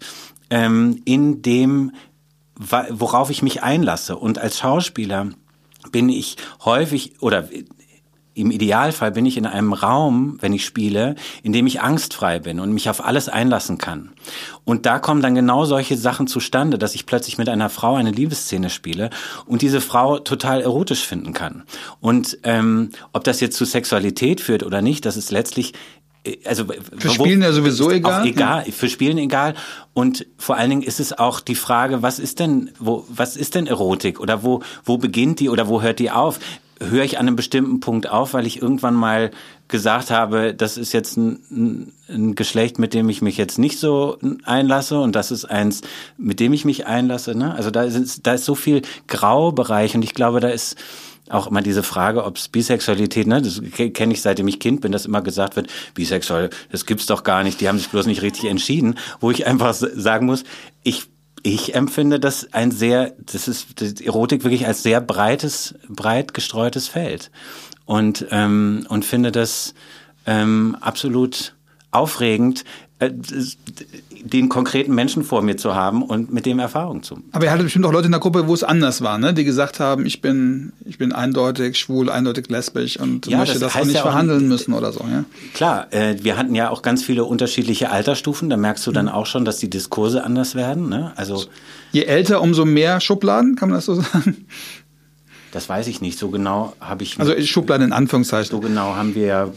[0.50, 1.92] ähm, in dem,
[2.58, 4.16] worauf ich mich einlasse.
[4.16, 5.30] Und als Schauspieler
[5.92, 7.48] bin ich häufig oder
[8.38, 12.60] im Idealfall bin ich in einem Raum, wenn ich spiele, in dem ich angstfrei bin
[12.60, 14.12] und mich auf alles einlassen kann.
[14.64, 18.12] Und da kommen dann genau solche Sachen zustande, dass ich plötzlich mit einer Frau eine
[18.12, 19.10] Liebesszene spiele
[19.46, 21.64] und diese Frau total erotisch finden kann.
[22.00, 25.72] Und ähm, ob das jetzt zu Sexualität führt oder nicht, das ist letztlich
[26.44, 26.66] also
[26.98, 28.26] für Spielen ja sowieso egal.
[28.26, 29.54] egal, für Spielen egal.
[29.94, 33.54] Und vor allen Dingen ist es auch die Frage, was ist denn, wo, was ist
[33.54, 36.38] denn Erotik oder wo, wo beginnt die oder wo hört die auf?
[36.80, 39.30] höre ich an einem bestimmten Punkt auf, weil ich irgendwann mal
[39.66, 44.18] gesagt habe, das ist jetzt ein, ein, Geschlecht, mit dem ich mich jetzt nicht so
[44.44, 45.82] einlasse und das ist eins,
[46.16, 47.34] mit dem ich mich einlasse.
[47.34, 47.54] Ne?
[47.54, 50.76] Also da ist, da ist so viel Graubereich und ich glaube, da ist
[51.30, 53.60] auch immer diese Frage, ob es Bisexualität, ne, das
[53.94, 57.42] kenne ich seitdem ich Kind bin, dass immer gesagt wird, bisexuell, das gibt's doch gar
[57.42, 60.44] nicht, die haben sich bloß nicht richtig entschieden, wo ich einfach sagen muss,
[60.82, 61.06] ich
[61.44, 66.88] ich empfinde das ein sehr, das ist das Erotik wirklich als sehr breites, breit gestreutes
[66.88, 67.30] Feld.
[67.84, 69.72] Und ähm, und finde das
[70.26, 71.54] ähm, absolut
[71.90, 72.64] aufregend,
[73.00, 77.18] den konkreten Menschen vor mir zu haben und mit dem Erfahrung zu.
[77.30, 79.32] Aber ihr hattet bestimmt auch Leute in der Gruppe, wo es anders war, ne?
[79.32, 83.72] die gesagt haben, ich bin, ich bin eindeutig schwul, eindeutig lesbisch und ja, möchte das,
[83.72, 85.04] das auch nicht ja verhandeln auch, müssen oder so.
[85.08, 85.24] Ja?
[85.54, 89.12] Klar, äh, wir hatten ja auch ganz viele unterschiedliche Altersstufen, da merkst du dann mhm.
[89.12, 90.88] auch schon, dass die Diskurse anders werden.
[90.88, 91.12] Ne?
[91.14, 91.44] Also
[91.92, 94.46] Je älter, umso mehr Schubladen, kann man das so sagen?
[95.52, 96.18] Das weiß ich nicht.
[96.18, 97.18] So genau habe ich.
[97.18, 98.50] Also Schubladen in Anführungszeichen.
[98.50, 99.48] So genau haben wir ja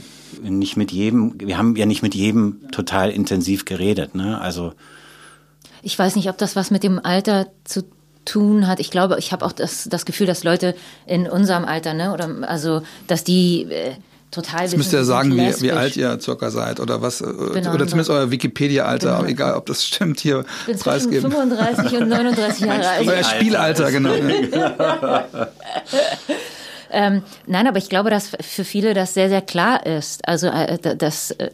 [0.41, 4.39] nicht mit jedem, wir haben ja nicht mit jedem total intensiv geredet, ne?
[4.39, 4.73] Also.
[5.83, 7.83] Ich weiß nicht, ob das was mit dem Alter zu
[8.25, 8.79] tun hat.
[8.79, 10.75] Ich glaube, ich habe auch das, das Gefühl, dass Leute
[11.07, 13.93] in unserem Alter, ne, oder also, dass die äh,
[14.31, 14.61] total.
[14.61, 18.09] Jetzt müsst ihr sagen, wie, wie, alt ihr circa seid oder was, äh, oder zumindest
[18.09, 19.29] euer Wikipedia-Alter, genau.
[19.29, 20.45] egal ob das stimmt hier.
[20.61, 23.07] Ich bin zwischen 35 und 39 Jahre alt.
[23.07, 24.11] Euer Spielalter, genau.
[26.91, 30.27] Ähm, nein, aber ich glaube, dass für viele das sehr, sehr klar ist.
[30.27, 31.49] Also, äh, dass äh,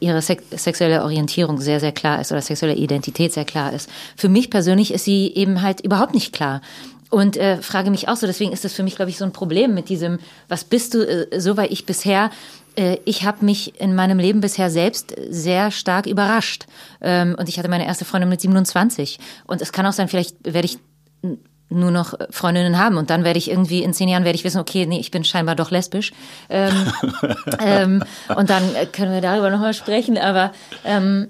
[0.00, 3.88] ihre sex sexuelle Orientierung sehr, sehr klar ist oder sexuelle Identität sehr klar ist.
[4.16, 6.60] Für mich persönlich ist sie eben halt überhaupt nicht klar.
[7.08, 9.32] Und äh, frage mich auch so, deswegen ist das für mich, glaube ich, so ein
[9.32, 12.30] Problem mit diesem, was bist du, äh, so weil ich bisher
[12.76, 16.66] äh, ich habe mich in meinem Leben bisher selbst sehr stark überrascht.
[17.00, 19.18] Ähm, und ich hatte meine erste Freundin mit 27.
[19.46, 20.78] Und es kann auch sein, vielleicht werde ich
[21.68, 22.96] nur noch Freundinnen haben.
[22.96, 25.24] Und dann werde ich irgendwie in zehn Jahren werde ich wissen, okay, nee, ich bin
[25.24, 26.12] scheinbar doch lesbisch.
[26.48, 26.92] Ähm,
[27.60, 30.52] ähm, und dann können wir darüber nochmal sprechen, aber
[30.84, 31.28] ähm,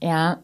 [0.00, 0.38] ja,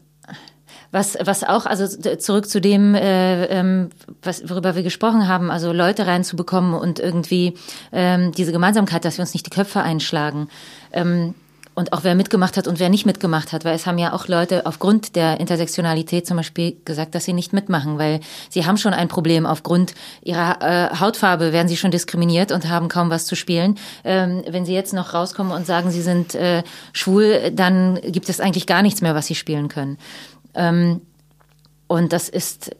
[0.91, 3.89] was, was auch, also zurück zu dem, äh, ähm,
[4.21, 7.55] was, worüber wir gesprochen haben, also Leute reinzubekommen und irgendwie
[7.91, 10.47] ähm, diese Gemeinsamkeit, dass wir uns nicht die Köpfe einschlagen.
[10.93, 11.35] Ähm,
[11.75, 14.27] und auch wer mitgemacht hat und wer nicht mitgemacht hat, weil es haben ja auch
[14.29, 18.93] Leute aufgrund der Intersektionalität zum Beispiel gesagt, dass sie nicht mitmachen, weil sie haben schon
[18.93, 23.35] ein Problem aufgrund ihrer äh, Hautfarbe werden sie schon diskriminiert und haben kaum was zu
[23.35, 23.77] spielen.
[24.05, 28.39] Ähm, wenn sie jetzt noch rauskommen und sagen, sie sind äh, schwul, dann gibt es
[28.39, 29.97] eigentlich gar nichts mehr, was sie spielen können.
[30.53, 31.01] Ähm,
[31.87, 32.71] und das ist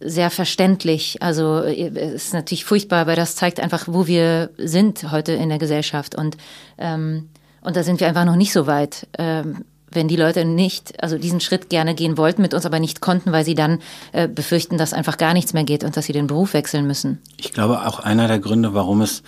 [0.00, 1.20] sehr verständlich.
[1.22, 5.48] Also äh, es ist natürlich furchtbar, weil das zeigt einfach, wo wir sind heute in
[5.48, 6.36] der Gesellschaft und
[6.78, 7.28] ähm,
[7.68, 9.06] und da sind wir einfach noch nicht so weit.
[9.18, 13.02] Ähm, wenn die Leute nicht, also diesen Schritt gerne gehen wollten, mit uns aber nicht
[13.02, 13.80] konnten, weil sie dann
[14.12, 17.18] äh, befürchten, dass einfach gar nichts mehr geht und dass sie den Beruf wechseln müssen.
[17.36, 19.22] Ich glaube auch einer der Gründe, warum es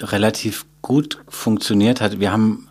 [0.00, 2.68] relativ gut funktioniert hat, wir haben,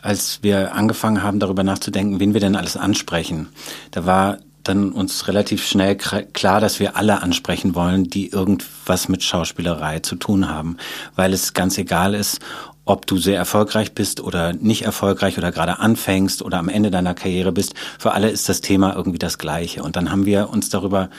[0.00, 3.48] als wir angefangen haben, darüber nachzudenken, wen wir denn alles ansprechen,
[3.90, 9.22] da war dann uns relativ schnell klar, dass wir alle ansprechen wollen, die irgendwas mit
[9.22, 10.76] Schauspielerei zu tun haben,
[11.16, 12.40] weil es ganz egal ist,
[12.84, 17.14] ob du sehr erfolgreich bist oder nicht erfolgreich oder gerade anfängst oder am Ende deiner
[17.14, 19.82] Karriere bist, für alle ist das Thema irgendwie das gleiche.
[19.82, 21.10] Und dann haben wir uns darüber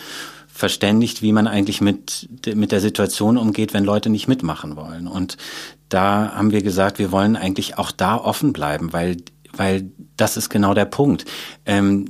[0.48, 5.08] verständigt, wie man eigentlich mit, mit der Situation umgeht, wenn Leute nicht mitmachen wollen.
[5.08, 5.38] Und
[5.90, 9.18] da haben wir gesagt, wir wollen eigentlich auch da offen bleiben, weil,
[9.56, 11.26] weil das ist genau der Punkt.
[11.66, 12.08] Ähm,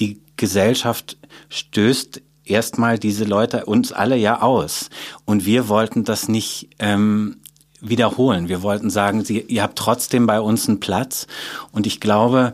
[0.00, 1.16] die Gesellschaft
[1.48, 4.90] stößt erstmal diese Leute uns alle ja aus.
[5.24, 7.36] Und wir wollten das nicht ähm,
[7.84, 8.48] wiederholen.
[8.48, 11.26] Wir wollten sagen, Sie, ihr habt trotzdem bei uns einen Platz.
[11.70, 12.52] Und ich glaube,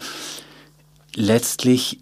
[1.15, 2.01] letztlich,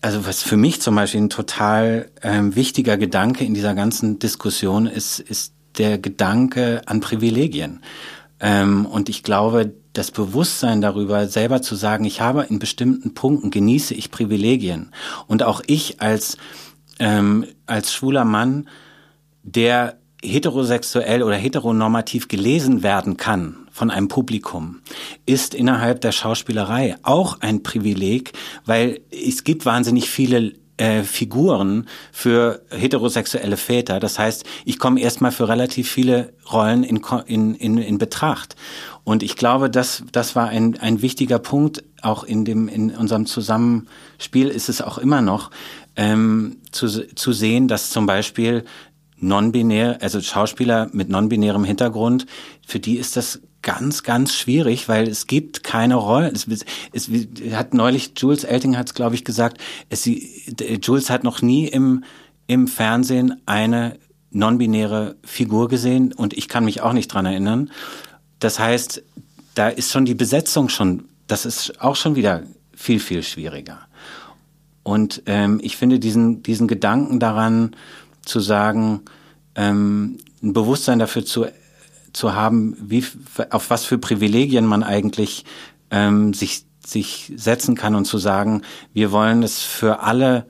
[0.00, 4.86] also was für mich zum Beispiel ein total ähm, wichtiger Gedanke in dieser ganzen Diskussion
[4.86, 7.80] ist, ist der Gedanke an Privilegien.
[8.40, 13.50] Ähm, und ich glaube, das Bewusstsein darüber, selber zu sagen, ich habe in bestimmten Punkten
[13.50, 14.90] genieße ich Privilegien.
[15.26, 16.36] Und auch ich als,
[16.98, 18.68] ähm, als schwuler Mann,
[19.42, 24.80] der heterosexuell oder heteronormativ gelesen werden kann von einem Publikum,
[25.26, 28.32] ist innerhalb der Schauspielerei auch ein Privileg,
[28.64, 34.00] weil es gibt wahnsinnig viele äh, Figuren für heterosexuelle Väter.
[34.00, 38.56] Das heißt, ich komme erstmal für relativ viele Rollen in, in, in, in Betracht.
[39.04, 43.26] Und ich glaube, das, das war ein, ein wichtiger Punkt, auch in, dem, in unserem
[43.26, 45.50] Zusammenspiel ist es auch immer noch,
[45.96, 48.64] ähm, zu, zu sehen, dass zum Beispiel
[49.18, 52.26] non-binär, also Schauspieler mit non-binärem Hintergrund,
[52.66, 56.34] für die ist das ganz, ganz schwierig, weil es gibt keine Rollen.
[56.34, 56.46] Es,
[56.92, 57.08] es,
[57.52, 62.04] hat neulich, Jules Elting hat es, glaube ich, gesagt, es, Jules hat noch nie im,
[62.46, 63.98] im Fernsehen eine
[64.30, 67.70] non-binäre Figur gesehen und ich kann mich auch nicht dran erinnern.
[68.38, 69.02] Das heißt,
[69.54, 72.42] da ist schon die Besetzung schon, das ist auch schon wieder
[72.74, 73.80] viel, viel schwieriger.
[74.82, 77.74] Und ähm, ich finde diesen, diesen Gedanken daran
[78.24, 79.02] zu sagen,
[79.54, 81.46] ähm, ein Bewusstsein dafür zu
[82.14, 83.04] zu haben, wie,
[83.50, 85.44] auf was für Privilegien man eigentlich
[85.90, 90.46] ähm, sich, sich setzen kann und zu sagen, wir wollen es für alle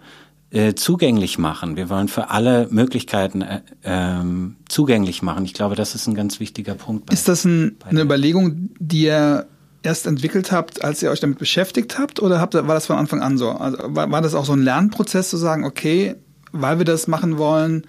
[0.51, 1.77] äh, zugänglich machen.
[1.77, 5.45] Wir wollen für alle Möglichkeiten äh, ähm, zugänglich machen.
[5.45, 7.07] Ich glaube, das ist ein ganz wichtiger Punkt.
[7.07, 9.47] Bei, ist das ein, eine Überlegung, die ihr
[9.83, 13.21] erst entwickelt habt, als ihr euch damit beschäftigt habt, oder habt, war das von Anfang
[13.21, 13.51] an so?
[13.51, 16.15] Also war, war das auch so ein Lernprozess zu sagen, okay,
[16.55, 17.87] weil wir das machen wollen,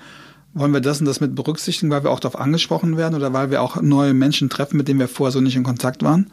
[0.54, 3.52] wollen wir das und das mit berücksichtigen, weil wir auch darauf angesprochen werden oder weil
[3.52, 6.32] wir auch neue Menschen treffen, mit denen wir vorher so nicht in Kontakt waren?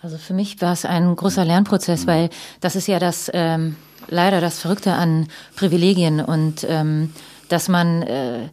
[0.00, 3.76] Also für mich war es ein großer Lernprozess, weil das ist ja das ähm,
[4.08, 7.10] leider das Verrückte an Privilegien und ähm,
[7.48, 8.48] dass man äh,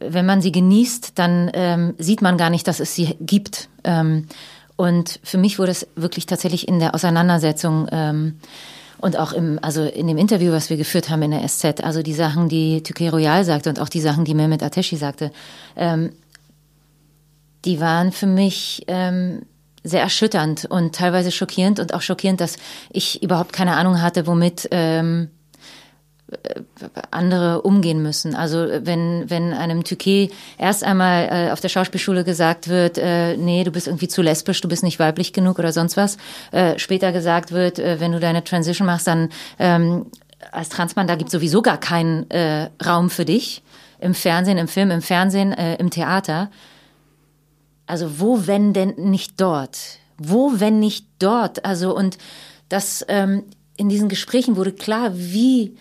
[0.00, 3.68] wenn man sie genießt, dann ähm, sieht man gar nicht, dass es sie gibt.
[3.84, 4.26] Ähm,
[4.76, 8.38] und für mich wurde es wirklich tatsächlich in der Auseinandersetzung ähm,
[9.00, 12.02] und auch im, also in dem Interview, was wir geführt haben in der SZ, also
[12.02, 15.32] die Sachen, die Tüke Royal sagte und auch die Sachen, die Mehmet Ateshi sagte,
[15.76, 16.12] ähm,
[17.64, 19.42] die waren für mich ähm,
[19.82, 22.56] sehr erschütternd und teilweise schockierend und auch schockierend, dass
[22.90, 25.30] ich überhaupt keine Ahnung hatte, womit ähm,
[27.10, 28.34] andere umgehen müssen.
[28.34, 33.64] Also wenn, wenn einem Tüke erst einmal äh, auf der Schauspielschule gesagt wird, äh, nee,
[33.64, 36.16] du bist irgendwie zu lesbisch, du bist nicht weiblich genug oder sonst was,
[36.52, 40.06] äh, später gesagt wird, äh, wenn du deine Transition machst, dann ähm,
[40.52, 43.62] als Transmann, da gibt sowieso gar keinen äh, Raum für dich.
[43.98, 46.50] Im Fernsehen, im Film, im Fernsehen, äh, im Theater.
[47.86, 49.78] Also wo, wenn denn nicht dort?
[50.16, 51.64] Wo, wenn nicht dort?
[51.64, 52.16] Also und
[52.68, 53.44] das ähm,
[53.76, 55.76] in diesen Gesprächen wurde klar, wie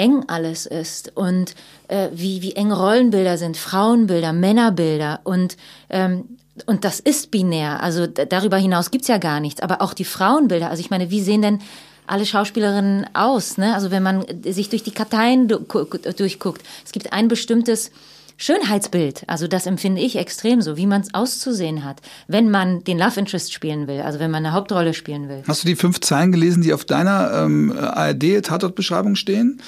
[0.00, 1.54] eng alles ist und
[1.88, 5.58] äh, wie, wie eng Rollenbilder sind, Frauenbilder, Männerbilder und
[5.90, 6.24] ähm,
[6.66, 9.62] und das ist binär, also darüber hinaus gibt's ja gar nichts.
[9.62, 11.60] Aber auch die Frauenbilder, also ich meine, wie sehen denn
[12.06, 13.56] alle Schauspielerinnen aus?
[13.56, 13.74] Ne?
[13.74, 17.90] Also wenn man sich durch die Karteien durchguckt, es gibt ein bestimmtes
[18.36, 22.98] Schönheitsbild, also das empfinde ich extrem so, wie man es auszusehen hat, wenn man den
[22.98, 25.42] Love Interest spielen will, also wenn man eine Hauptrolle spielen will.
[25.46, 29.60] Hast du die fünf Zeilen gelesen, die auf deiner ähm, ARD-Tatortbeschreibung stehen?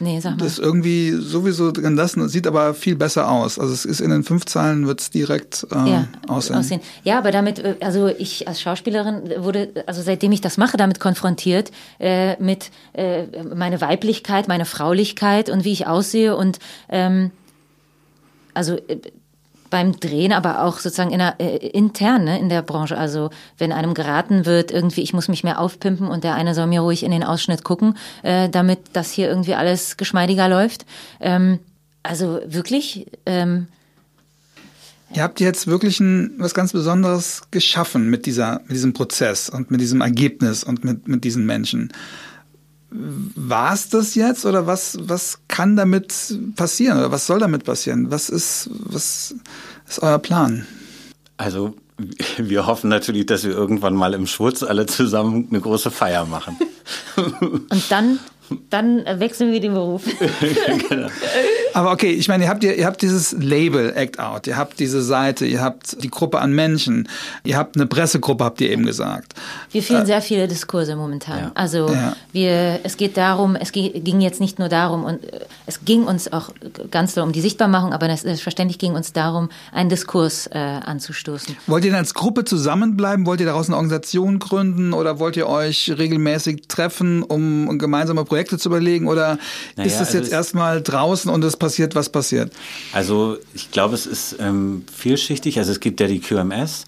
[0.00, 0.38] Nee, sag mal.
[0.38, 3.58] Das ist irgendwie sowieso das sieht aber viel besser aus.
[3.58, 6.56] Also es ist in den fünf Zeilen wird es direkt äh, ja, aussehen.
[6.56, 6.80] aussehen.
[7.04, 11.00] Ja, aber damit, äh, also ich als Schauspielerin wurde, also seitdem ich das mache, damit
[11.00, 17.30] konfrontiert äh, mit äh, meine Weiblichkeit, meine Fraulichkeit und wie ich aussehe und ähm,
[18.54, 18.98] also äh,
[19.76, 22.96] beim Drehen, aber auch sozusagen in der, äh, intern ne, in der Branche.
[22.96, 26.66] Also wenn einem geraten wird, irgendwie, ich muss mich mehr aufpimpen und der eine soll
[26.66, 30.86] mir ruhig in den Ausschnitt gucken, äh, damit das hier irgendwie alles geschmeidiger läuft.
[31.20, 31.58] Ähm,
[32.02, 33.06] also wirklich.
[33.26, 33.66] Ähm,
[35.14, 39.70] Ihr habt jetzt wirklich ein, was ganz Besonderes geschaffen mit dieser, mit diesem Prozess und
[39.70, 41.92] mit diesem Ergebnis und mit, mit diesen Menschen.
[42.98, 46.12] War es das jetzt oder was, was kann damit
[46.56, 48.10] passieren oder was soll damit passieren?
[48.10, 49.34] Was ist, was
[49.86, 50.66] ist euer Plan?
[51.36, 51.74] Also
[52.38, 56.56] wir hoffen natürlich, dass wir irgendwann mal im Schwutz alle zusammen eine große Feier machen.
[57.16, 58.18] Und dann
[58.70, 60.04] dann wechseln wir den Beruf.
[60.88, 61.08] genau.
[61.74, 64.78] Aber okay, ich meine, ihr habt, ihr, ihr habt dieses Label Act Out, ihr habt
[64.80, 67.08] diese Seite, ihr habt die Gruppe an Menschen,
[67.44, 69.34] ihr habt eine Pressegruppe, habt ihr eben gesagt.
[69.72, 71.38] Wir führen äh, sehr viele Diskurse momentan.
[71.38, 71.52] Ja.
[71.54, 72.16] Also ja.
[72.32, 76.32] wir, es geht darum, es ging jetzt nicht nur darum, und äh, es ging uns
[76.32, 76.50] auch
[76.90, 81.56] ganz doll um die Sichtbarmachung, aber selbstverständlich ging uns darum, einen Diskurs äh, anzustoßen.
[81.66, 83.26] Wollt ihr denn als Gruppe zusammenbleiben?
[83.26, 88.35] Wollt ihr daraus eine Organisation gründen oder wollt ihr euch regelmäßig treffen, um gemeinsame Projekte
[88.44, 89.06] zu überlegen?
[89.08, 89.38] Oder
[89.76, 92.52] naja, ist das also jetzt erstmal draußen und es passiert, was passiert?
[92.92, 95.58] Also ich glaube, es ist ähm, vielschichtig.
[95.58, 96.84] Also es gibt ja die QMS.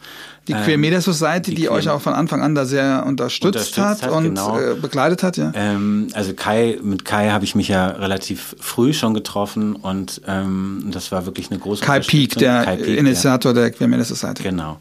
[0.49, 3.47] Die Queer ähm, Media Society, die, die euch auch von Anfang an da sehr unterstützt,
[3.47, 4.59] unterstützt hat, hat, und genau.
[4.59, 5.53] äh, begleitet hat, ja.
[5.55, 10.89] Ähm, also Kai, mit Kai habe ich mich ja relativ früh schon getroffen und ähm,
[10.91, 13.61] das war wirklich eine große Kai Peak, der Kai Peak, Initiator ja.
[13.61, 14.43] der Queer Media Society.
[14.43, 14.79] Genau.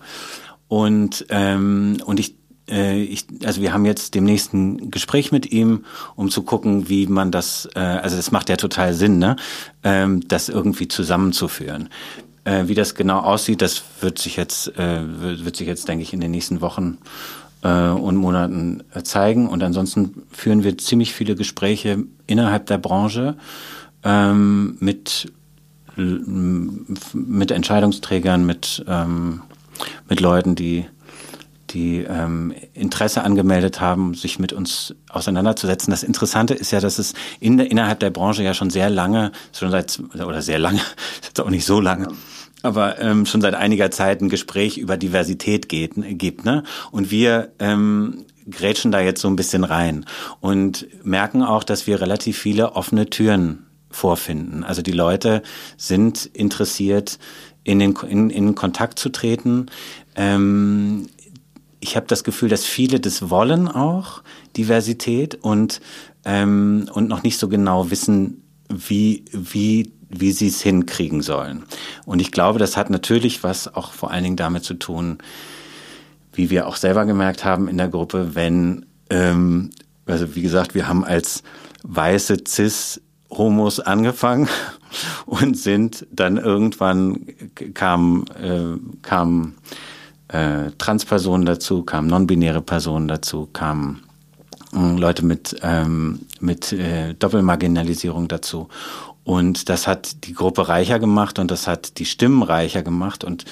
[0.70, 2.37] Und ähm, und ich
[2.70, 7.32] ich, also wir haben jetzt demnächst ein Gespräch mit ihm, um zu gucken, wie man
[7.32, 9.38] das, äh, also das macht ja total Sinn, ne,
[9.84, 11.89] ähm, das irgendwie zusammenzuführen.
[12.43, 15.01] Äh, wie das genau aussieht, das wird sich jetzt, äh,
[15.43, 16.97] wird sich jetzt, denke ich, in den nächsten Wochen
[17.61, 19.47] äh, und Monaten äh, zeigen.
[19.47, 23.36] Und ansonsten führen wir ziemlich viele Gespräche innerhalb der Branche
[24.03, 25.32] ähm, mit
[27.13, 29.41] mit Entscheidungsträgern, mit ähm,
[30.07, 30.86] mit Leuten, die
[31.70, 35.91] die ähm, Interesse angemeldet haben, sich mit uns auseinanderzusetzen.
[35.91, 39.72] Das Interessante ist ja, dass es in innerhalb der Branche ja schon sehr lange, schon
[39.72, 40.82] seit oder sehr lange,
[41.22, 42.09] ist auch nicht so lange,
[42.63, 46.45] aber ähm, schon seit einiger Zeit ein Gespräch über Diversität geht, gibt.
[46.45, 46.63] Ne?
[46.91, 50.05] Und wir ähm, grätschen da jetzt so ein bisschen rein
[50.39, 54.63] und merken auch, dass wir relativ viele offene Türen vorfinden.
[54.63, 55.43] Also die Leute
[55.76, 57.20] sind interessiert,
[57.63, 59.68] in den in, in Kontakt zu treten.
[60.15, 61.07] Ähm,
[61.80, 64.24] ich habe das Gefühl, dass viele das wollen auch,
[64.56, 65.82] Diversität, und,
[66.26, 71.64] ähm, und noch nicht so genau wissen, wie, wie wie sie es hinkriegen sollen.
[72.06, 75.18] Und ich glaube, das hat natürlich was auch vor allen Dingen damit zu tun,
[76.34, 79.72] wie wir auch selber gemerkt haben in der Gruppe, wenn, ähm,
[80.06, 81.44] also wie gesagt, wir haben als
[81.84, 84.48] weiße Cis Homos angefangen
[85.26, 87.28] und sind dann irgendwann
[87.74, 89.56] kam äh, kam
[90.30, 94.04] äh, Transpersonen dazu, kamen non-binäre Personen dazu, kamen
[94.74, 98.68] äh, Leute mit ähm, mit äh, Doppelmarginalisierung dazu
[99.28, 103.26] und das hat die Gruppe reicher gemacht und das hat die Stimmen reicher gemacht.
[103.26, 103.44] Und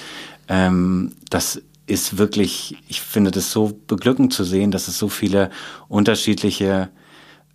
[0.48, 5.50] ähm, das ist wirklich, ich finde das so beglückend zu sehen, dass es so viele
[5.88, 6.88] unterschiedliche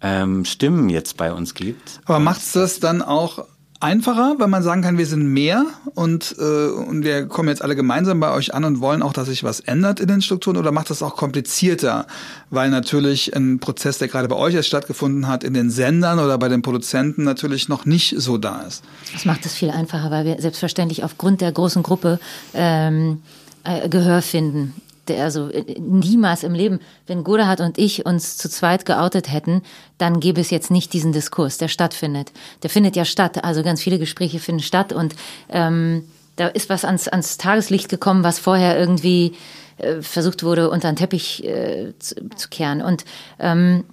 [0.01, 1.99] ähm, Stimmen jetzt bei uns gibt.
[2.05, 3.47] Aber macht es das dann auch
[3.81, 5.65] einfacher, weil man sagen kann, wir sind mehr
[5.95, 9.27] und, äh, und wir kommen jetzt alle gemeinsam bei euch an und wollen auch, dass
[9.27, 12.07] sich was ändert in den Strukturen oder macht das auch komplizierter,
[12.49, 16.37] weil natürlich ein Prozess, der gerade bei euch erst stattgefunden hat, in den Sendern oder
[16.37, 18.83] bei den Produzenten natürlich noch nicht so da ist?
[19.13, 22.19] Das macht es viel einfacher, weil wir selbstverständlich aufgrund der großen Gruppe
[22.53, 23.21] ähm,
[23.63, 24.73] äh, Gehör finden
[25.11, 29.61] der also äh, niemals im Leben, wenn Godehard und ich uns zu zweit geoutet hätten,
[29.97, 32.31] dann gäbe es jetzt nicht diesen Diskurs, der stattfindet.
[32.63, 35.15] Der findet ja statt, also ganz viele Gespräche finden statt und
[35.49, 36.03] ähm,
[36.35, 39.33] da ist was ans, ans Tageslicht gekommen, was vorher irgendwie
[39.77, 42.81] äh, versucht wurde, unter den Teppich äh, zu, zu kehren.
[42.81, 43.05] Und
[43.39, 43.83] ähm,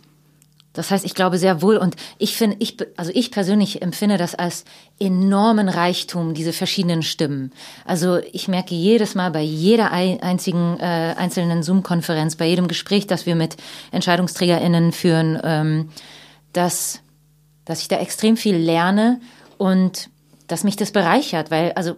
[0.78, 4.36] das heißt, ich glaube sehr wohl und ich finde, ich, also ich persönlich empfinde das
[4.36, 4.64] als
[5.00, 7.52] enormen Reichtum, diese verschiedenen Stimmen.
[7.84, 13.26] Also ich merke jedes Mal bei jeder einzigen äh, einzelnen Zoom-Konferenz, bei jedem Gespräch, das
[13.26, 13.56] wir mit
[13.90, 15.88] EntscheidungsträgerInnen führen, ähm,
[16.52, 17.00] dass,
[17.64, 19.20] dass ich da extrem viel lerne
[19.56, 20.10] und
[20.46, 21.96] dass mich das bereichert, weil, also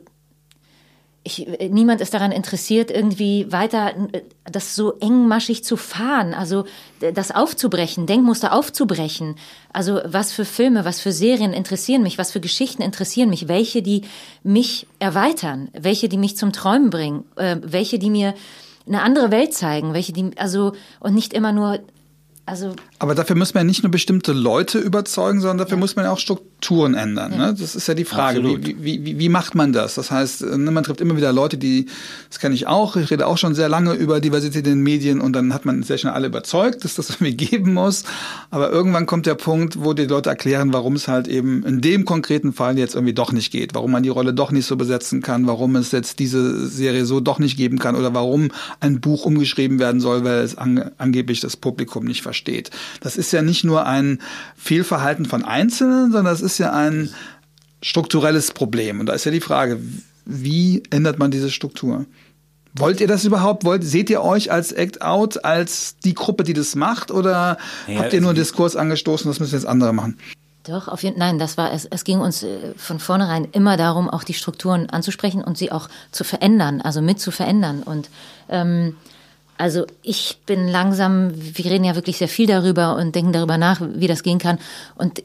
[1.22, 6.64] ich, niemand ist daran interessiert, irgendwie weiter äh, das so engmaschig zu fahren, also
[7.14, 9.36] das aufzubrechen, Denkmuster aufzubrechen.
[9.72, 13.82] Also was für Filme, was für Serien interessieren mich, was für Geschichten interessieren mich, welche,
[13.82, 14.02] die
[14.42, 18.34] mich erweitern, welche, die mich zum Träumen bringen, äh, welche, die mir
[18.86, 21.80] eine andere Welt zeigen, welche, die, also, und nicht immer nur
[22.46, 25.80] also Aber dafür muss man ja nicht nur bestimmte Leute überzeugen, sondern dafür ja.
[25.80, 26.49] muss man ja auch Strukturen
[26.94, 27.32] ändern.
[27.32, 27.38] Ja.
[27.38, 27.54] Ne?
[27.58, 29.94] Das ist ja die Frage, wie, wie, wie, wie macht man das?
[29.94, 31.86] Das heißt, ne, man trifft immer wieder Leute, die,
[32.28, 35.20] das kenne ich auch, ich rede auch schon sehr lange über Diversität in den Medien
[35.20, 38.04] und dann hat man sehr schnell alle überzeugt, dass das irgendwie geben muss.
[38.50, 42.04] Aber irgendwann kommt der Punkt, wo die Leute erklären, warum es halt eben in dem
[42.04, 45.22] konkreten Fall jetzt irgendwie doch nicht geht, warum man die Rolle doch nicht so besetzen
[45.22, 48.50] kann, warum es jetzt diese Serie so doch nicht geben kann oder warum
[48.80, 52.70] ein Buch umgeschrieben werden soll, weil es an, angeblich das Publikum nicht versteht steht.
[53.00, 54.18] Das ist ja nicht nur ein
[54.56, 57.10] Fehlverhalten von Einzelnen, sondern das ist ja ein
[57.82, 59.00] strukturelles Problem.
[59.00, 59.80] Und da ist ja die Frage,
[60.24, 62.06] wie ändert man diese Struktur?
[62.74, 63.64] Wollt ihr das überhaupt?
[63.64, 67.10] Wollt, seht ihr euch als Act Out, als die Gruppe, die das macht?
[67.10, 70.18] Oder ja, habt ihr nur einen Diskurs angestoßen, das müssen jetzt andere machen?
[70.64, 71.86] Doch, auf jeden Nein, das war es.
[71.86, 75.88] Es ging uns äh, von vornherein immer darum, auch die Strukturen anzusprechen und sie auch
[76.12, 77.82] zu verändern, also mit zu verändern.
[77.82, 78.08] Und
[78.48, 78.94] ähm,
[79.56, 83.80] also ich bin langsam, wir reden ja wirklich sehr viel darüber und denken darüber nach,
[83.80, 84.58] wie das gehen kann.
[84.94, 85.22] Und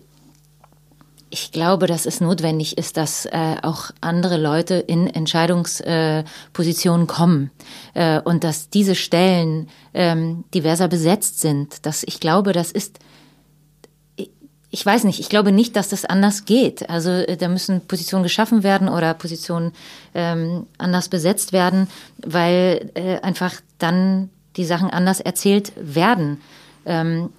[1.29, 7.51] ich glaube, dass es notwendig ist, dass äh, auch andere Leute in Entscheidungspositionen kommen
[7.93, 11.85] äh, und dass diese Stellen ähm, diverser besetzt sind.
[11.85, 12.99] Dass ich glaube, das ist
[14.75, 16.89] ich weiß nicht, ich glaube nicht, dass das anders geht.
[16.89, 19.71] Also äh, da müssen Positionen geschaffen werden oder Positionen
[20.13, 26.41] ähm, anders besetzt werden, weil äh, einfach dann die Sachen anders erzählt werden.
[26.85, 27.29] Ähm,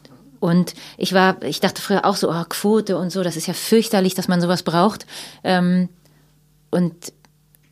[0.40, 3.54] und ich war, ich dachte früher auch so, oh, Quote und so, das ist ja
[3.54, 5.06] fürchterlich, dass man sowas braucht.
[5.44, 5.88] Ähm,
[6.70, 7.12] und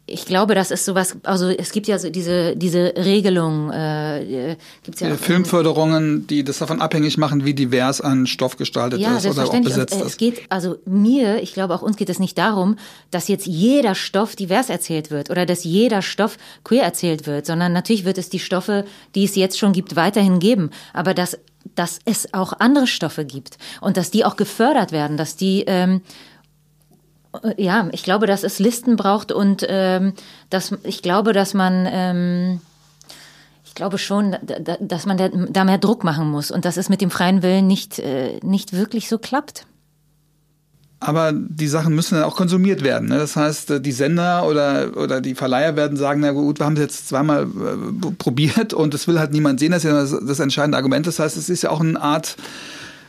[0.07, 5.01] ich glaube, das ist sowas, also es gibt ja so diese, diese Regelung, äh, gibt's
[5.01, 5.15] ja.
[5.17, 9.61] Filmförderungen, die das davon abhängig machen, wie divers ein Stoff gestaltet ja, ist oder auch
[9.62, 10.11] besetzt und, äh, ist.
[10.11, 12.77] Es geht, also mir, ich glaube auch uns geht es nicht darum,
[13.11, 17.73] dass jetzt jeder Stoff divers erzählt wird oder dass jeder Stoff queer erzählt wird, sondern
[17.73, 18.85] natürlich wird es die Stoffe,
[19.15, 20.69] die es jetzt schon gibt, weiterhin geben.
[20.93, 21.39] Aber dass,
[21.75, 26.03] dass es auch andere Stoffe gibt und dass die auch gefördert werden, dass die, ähm,
[27.57, 30.15] ja, ich glaube, dass es Listen braucht und ähm,
[30.51, 32.61] dass ich glaube, dass man ähm,
[33.75, 34.37] ich glaube schon,
[34.79, 37.99] dass man da mehr Druck machen muss und dass es mit dem freien Willen nicht,
[37.99, 39.67] äh, nicht wirklich so klappt.
[41.07, 43.11] Aber die Sachen müssen dann auch konsumiert werden.
[43.11, 43.19] Ne?
[43.19, 46.77] Das heißt, äh, die Sender oder, oder die Verleiher werden sagen, na gut, wir haben
[46.77, 49.73] es jetzt zweimal äh, probiert und es will halt niemand sehen.
[49.73, 51.07] Das ist ja das, das entscheidende Argument.
[51.07, 52.37] Das heißt, es ist ja auch eine Art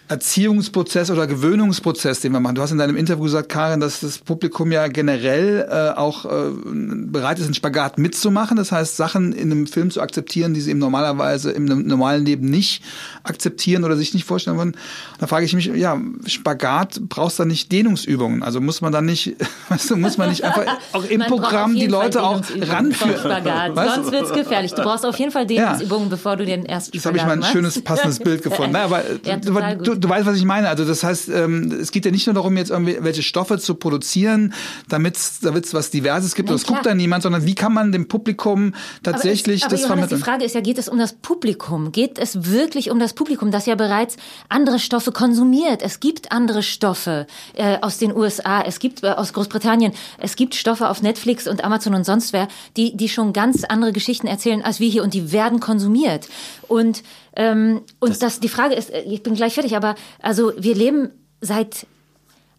[0.08, 2.56] Erziehungsprozess oder Gewöhnungsprozess, den wir machen.
[2.56, 6.51] Du hast in deinem Interview gesagt, Karin, dass das Publikum ja generell äh, auch äh,
[6.64, 8.56] bereit ist, einen Spagat mitzumachen.
[8.56, 12.49] Das heißt, Sachen in einem Film zu akzeptieren, die sie im normalerweise im normalen Leben
[12.49, 12.84] nicht
[13.24, 14.78] akzeptieren oder sich nicht vorstellen würden.
[15.20, 18.43] Da frage ich mich, ja, Spagat brauchst du nicht Dehnungsübungen.
[18.43, 19.36] Also muss man dann nicht,
[19.70, 23.18] weißt du, muss man nicht einfach auch im Programm die Leute auch ranführen.
[23.18, 23.76] Spagat.
[23.76, 24.74] Weißt Sonst wird's gefährlich.
[24.74, 26.10] Du brauchst auf jeden Fall Dehnungsübungen, ja.
[26.10, 27.53] bevor du den ersten Jetzt habe ich mal ein machst.
[27.53, 28.72] schönes passendes Bild gefunden.
[28.74, 30.70] Na, aber ja, du, du, weißt, was ich meine.
[30.70, 34.54] Also das heißt, ähm, es geht ja nicht nur darum, jetzt irgendwelche Stoffe zu produzieren,
[34.89, 35.39] damit es
[35.74, 36.50] was Diverses gibt.
[36.50, 38.74] Nein, das guckt da niemand, sondern wie kann man dem Publikum
[39.04, 40.20] tatsächlich aber es, aber das Johannes, vermitteln?
[40.20, 41.91] Die Frage ist ja, geht es um das Publikum?
[41.91, 44.18] Geht es wirklich um das Publikum, das ja bereits
[44.50, 45.82] andere Stoffe konsumiert?
[45.82, 50.56] Es gibt andere Stoffe äh, aus den USA, es gibt äh, aus Großbritannien, es gibt
[50.56, 54.62] Stoffe auf Netflix und Amazon und sonst wer, die, die schon ganz andere Geschichten erzählen
[54.62, 56.28] als wir hier und die werden konsumiert.
[56.68, 57.04] Und
[57.36, 60.76] ähm, und das, das, die Frage ist, äh, ich bin gleich fertig, aber also wir
[60.76, 61.12] leben
[61.42, 61.86] seit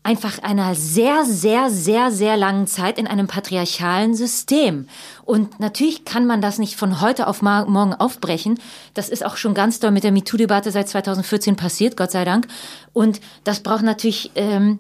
[0.07, 4.89] einfach einer sehr, sehr, sehr, sehr langen Zeit in einem patriarchalen System.
[5.25, 8.61] Und natürlich kann man das nicht von heute auf morgen aufbrechen.
[8.95, 12.47] Das ist auch schon ganz doll mit der MeToo-Debatte seit 2014 passiert, Gott sei Dank.
[12.93, 14.79] Und das braucht natürlich ähm,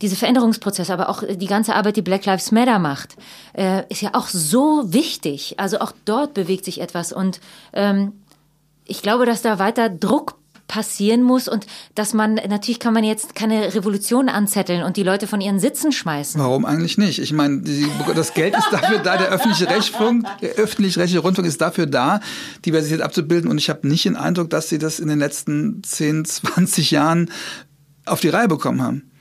[0.00, 3.16] diese Veränderungsprozesse, aber auch die ganze Arbeit, die Black Lives Matter macht,
[3.52, 5.56] äh, ist ja auch so wichtig.
[5.58, 7.12] Also auch dort bewegt sich etwas.
[7.12, 7.40] Und
[7.74, 8.12] ähm,
[8.84, 10.36] ich glaube, dass da weiter Druck
[10.72, 15.26] passieren muss und dass man, natürlich kann man jetzt keine Revolution anzetteln und die Leute
[15.26, 16.40] von ihren Sitzen schmeißen.
[16.40, 17.18] Warum eigentlich nicht?
[17.18, 21.60] Ich meine, die, das Geld ist dafür da, der öffentliche Rechtsfunk, der öffentlich-rechtliche Rundfunk ist
[21.60, 22.20] dafür da,
[22.64, 26.24] Diversität abzubilden und ich habe nicht den Eindruck, dass sie das in den letzten 10,
[26.24, 27.30] 20 Jahren
[28.06, 29.11] auf die Reihe bekommen haben.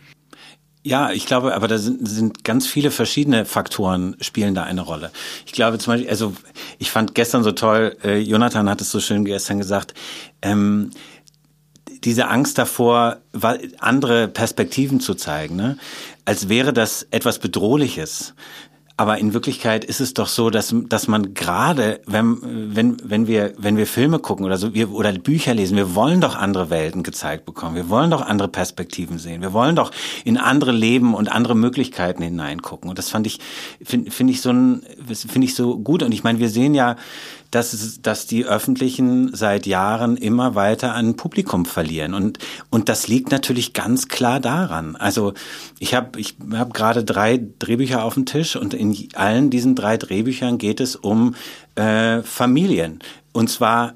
[0.84, 5.12] Ja, ich glaube, aber da sind, sind ganz viele verschiedene Faktoren spielen da eine Rolle.
[5.46, 6.34] Ich glaube zum Beispiel, also
[6.80, 9.94] ich fand gestern so toll, äh, Jonathan hat es so schön gestern gesagt,
[10.42, 10.90] ähm,
[12.04, 13.18] diese Angst davor,
[13.78, 15.78] andere Perspektiven zu zeigen, ne?
[16.26, 18.34] als wäre das etwas Bedrohliches.
[19.02, 23.52] Aber in Wirklichkeit ist es doch so, dass, dass man gerade, wenn, wenn, wenn, wir,
[23.58, 27.02] wenn wir Filme gucken oder, so, wir, oder Bücher lesen, wir wollen doch andere Welten
[27.02, 27.76] gezeigt bekommen.
[27.76, 29.41] Wir wollen doch andere Perspektiven sehen.
[29.41, 29.89] Wir wollen doch
[30.24, 32.91] in andere Leben und andere Möglichkeiten hineingucken.
[32.91, 33.39] Und das fand ich,
[33.84, 36.04] finde find ich so ein, finde ich so gut.
[36.04, 36.95] Und ich meine, wir sehen ja,
[37.52, 42.14] dass, dass die Öffentlichen seit Jahren immer weiter an Publikum verlieren.
[42.14, 42.39] Und,
[42.70, 44.95] und das liegt natürlich ganz klar daran.
[44.95, 45.34] Also
[45.78, 49.97] ich habe ich hab gerade drei Drehbücher auf dem Tisch und in allen diesen drei
[49.97, 51.36] Drehbüchern geht es um
[51.76, 52.99] äh, Familien.
[53.34, 53.95] Und zwar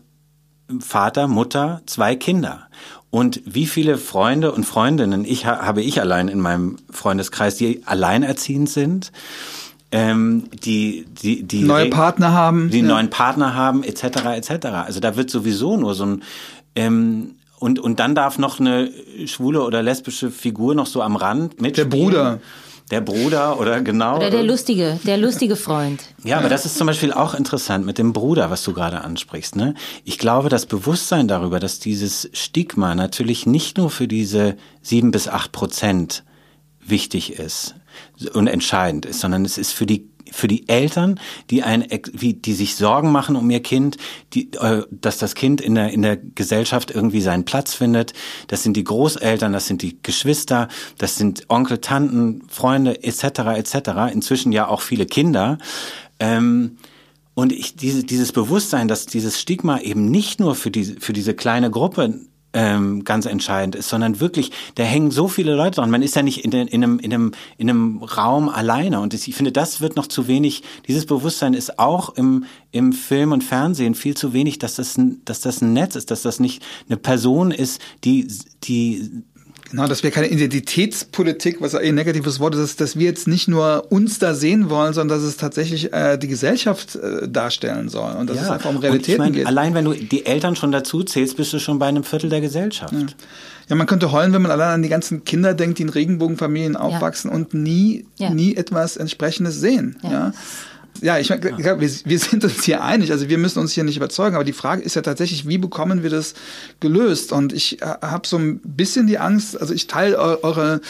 [0.80, 2.68] Vater, Mutter, zwei Kinder.
[3.10, 8.70] Und wie viele Freunde und Freundinnen ich habe ich allein in meinem Freundeskreis, die alleinerziehend
[8.70, 9.14] sind
[9.96, 12.86] ähm, die, die, die neue Partner haben, die ja.
[12.86, 14.04] neuen Partner haben, etc.
[14.36, 14.66] etc.
[14.86, 16.24] Also da wird sowieso nur so ein
[16.76, 18.91] ähm, und und dann darf noch eine
[19.26, 22.41] schwule oder lesbische Figur noch so am Rand mit der Bruder.
[22.91, 24.18] Der Bruder oder genau.
[24.18, 26.04] Oder der lustige, der lustige Freund.
[26.24, 29.56] Ja, aber das ist zum Beispiel auch interessant mit dem Bruder, was du gerade ansprichst.
[29.56, 29.74] Ne?
[30.04, 35.28] Ich glaube, das Bewusstsein darüber, dass dieses Stigma natürlich nicht nur für diese sieben bis
[35.28, 36.24] acht Prozent
[36.80, 37.74] wichtig ist,
[38.34, 41.20] und entscheidend ist, sondern es ist für die für die Eltern,
[41.50, 43.98] die ein, die sich Sorgen machen um ihr Kind,
[44.34, 48.14] die, äh, dass das Kind in der, in der Gesellschaft irgendwie seinen Platz findet.
[48.48, 50.68] Das sind die Großeltern, das sind die Geschwister,
[50.98, 53.24] das sind Onkel, Tanten, Freunde etc.
[53.56, 54.12] etc.
[54.12, 55.58] Inzwischen ja auch viele Kinder.
[56.20, 56.78] Ähm,
[57.34, 61.34] und ich, diese, dieses Bewusstsein, dass dieses Stigma eben nicht nur für diese, für diese
[61.34, 62.22] kleine Gruppe
[62.56, 65.91] ähm, ganz entscheidend ist, sondern wirklich, da hängen so viele Leute dran.
[65.91, 69.01] Man ist ja nicht in, in, einem, in, einem, in einem Raum alleine.
[69.01, 73.34] Und ich finde, das wird noch zu wenig, dieses Bewusstsein ist auch im, im Film
[73.34, 76.39] und Fernsehen viel zu wenig, dass das, ein, dass das ein Netz ist, dass das
[76.39, 78.26] nicht eine Person ist, die,
[78.64, 79.24] die
[79.76, 83.92] Genau, dass wir keine Identitätspolitik, was ein negatives Wort ist, dass wir jetzt nicht nur
[83.92, 88.30] uns da sehen wollen, sondern dass es tatsächlich äh, die Gesellschaft äh, darstellen soll und
[88.30, 88.44] dass ja.
[88.44, 89.48] es einfach um Realitäten ich mein, geht.
[89.48, 92.40] Allein wenn du die Eltern schon dazu zählst, bist du schon bei einem Viertel der
[92.40, 92.94] Gesellschaft.
[92.94, 93.06] Ja.
[93.68, 96.78] ja man könnte heulen, wenn man allein an die ganzen Kinder denkt, die in Regenbogenfamilien
[96.78, 97.36] aufwachsen ja.
[97.36, 99.98] und nie, nie etwas entsprechendes sehen.
[100.04, 100.32] ja.
[101.02, 103.12] Ja, ich, ich glaube, wir, wir sind uns hier einig.
[103.12, 104.36] Also wir müssen uns hier nicht überzeugen.
[104.36, 106.34] Aber die Frage ist ja tatsächlich, wie bekommen wir das
[106.80, 107.32] gelöst?
[107.32, 110.82] Und ich äh, habe so ein bisschen die Angst, also ich teile eure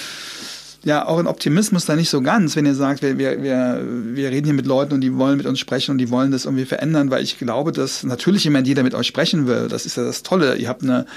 [0.85, 3.81] ja euren Optimismus da nicht so ganz, wenn ihr sagt, wir, wir, wir,
[4.13, 6.45] wir reden hier mit Leuten und die wollen mit uns sprechen und die wollen das
[6.45, 9.67] irgendwie verändern, weil ich glaube, dass natürlich jemand jeder mit euch sprechen will.
[9.67, 10.55] Das ist ja das Tolle.
[10.57, 11.07] Ihr habt eine,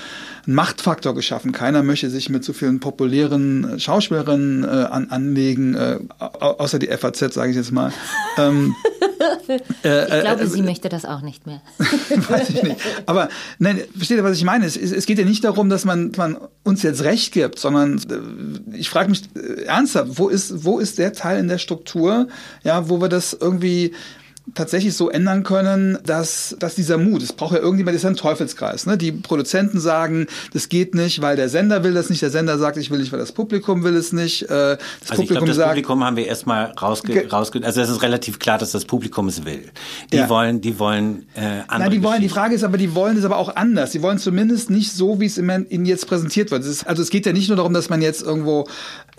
[0.47, 1.53] einen Machtfaktor geschaffen.
[1.53, 7.35] Keiner möchte sich mit so vielen populären Schauspielerinnen äh, an, anlegen, äh, außer die FAZ,
[7.35, 7.93] sage ich jetzt mal.
[8.39, 8.75] ähm,
[9.85, 11.61] äh, ich glaube, äh, sie möchte das auch nicht mehr.
[11.79, 12.77] weiß ich nicht.
[13.07, 14.65] Aber nein, versteht ihr, was ich meine?
[14.65, 18.77] Es, es geht ja nicht darum, dass man, man uns jetzt Recht gibt, sondern äh,
[18.77, 19.23] ich frage mich
[19.67, 22.29] ernsthaft, wo ist, wo ist der Teil in der Struktur,
[22.65, 23.93] ja, wo wir das irgendwie
[24.55, 28.17] tatsächlich so ändern können, dass, dass dieser Mut, es braucht ja irgendjemand, das ist ein
[28.17, 28.87] Teufelskreis.
[28.87, 28.97] Ne?
[28.97, 32.77] Die Produzenten sagen, das geht nicht, weil der Sender will das nicht, der Sender sagt,
[32.77, 34.43] ich will nicht, weil das Publikum will es nicht.
[34.43, 34.79] Äh, das
[35.11, 38.03] also Publikum ich glaube, das sagt, Publikum haben wir erstmal rausge, rausge also es ist
[38.03, 39.71] relativ klar, dass das Publikum es will.
[40.13, 40.29] Die ja.
[40.29, 43.25] wollen, die wollen äh, andere Nein, die wollen, die Frage ist aber, die wollen es
[43.25, 43.93] aber auch anders.
[43.93, 46.65] Die wollen zumindest nicht so, wie es ihnen jetzt präsentiert wird.
[46.65, 48.67] Ist, also es geht ja nicht nur darum, dass man jetzt irgendwo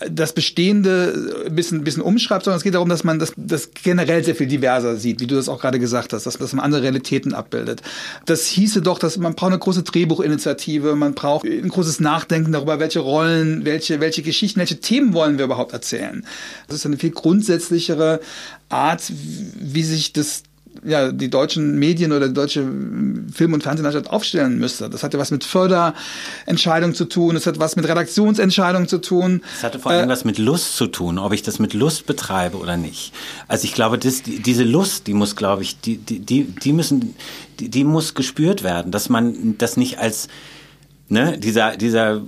[0.08, 4.24] das Bestehende ein bisschen, bisschen umschreibt, sondern es geht darum, dass man das, das generell
[4.24, 6.82] sehr viel diverser sieht wie du das auch gerade gesagt hast, dass, dass man andere
[6.82, 7.82] Realitäten abbildet.
[8.26, 12.80] Das hieße doch, dass man braucht eine große Drehbuchinitiative, man braucht ein großes Nachdenken darüber,
[12.80, 16.24] welche Rollen, welche, welche Geschichten, welche Themen wollen wir überhaupt erzählen.
[16.68, 18.20] Das ist eine viel grundsätzlichere
[18.68, 20.42] Art, wie sich das
[20.84, 22.62] ja, die deutschen Medien oder die deutsche
[23.32, 24.88] Film- und Fernsehlandschaft aufstellen müsste.
[24.88, 29.42] Das hat ja was mit Förderentscheidungen zu tun, das hat was mit Redaktionsentscheidungen zu tun.
[29.54, 32.06] Das hatte vor allem äh, was mit Lust zu tun, ob ich das mit Lust
[32.06, 33.12] betreibe oder nicht.
[33.48, 37.14] Also ich glaube, das, diese Lust, die muss, glaube ich, die, die, die, die müssen,
[37.58, 40.28] die, die muss gespürt werden, dass man das nicht als,
[41.08, 42.22] ne, dieser, dieser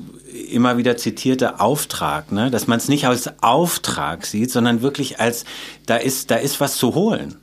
[0.51, 5.45] immer wieder zitierte Auftrag, ne, dass man es nicht als Auftrag sieht, sondern wirklich als,
[5.87, 7.37] da ist, da ist was zu holen.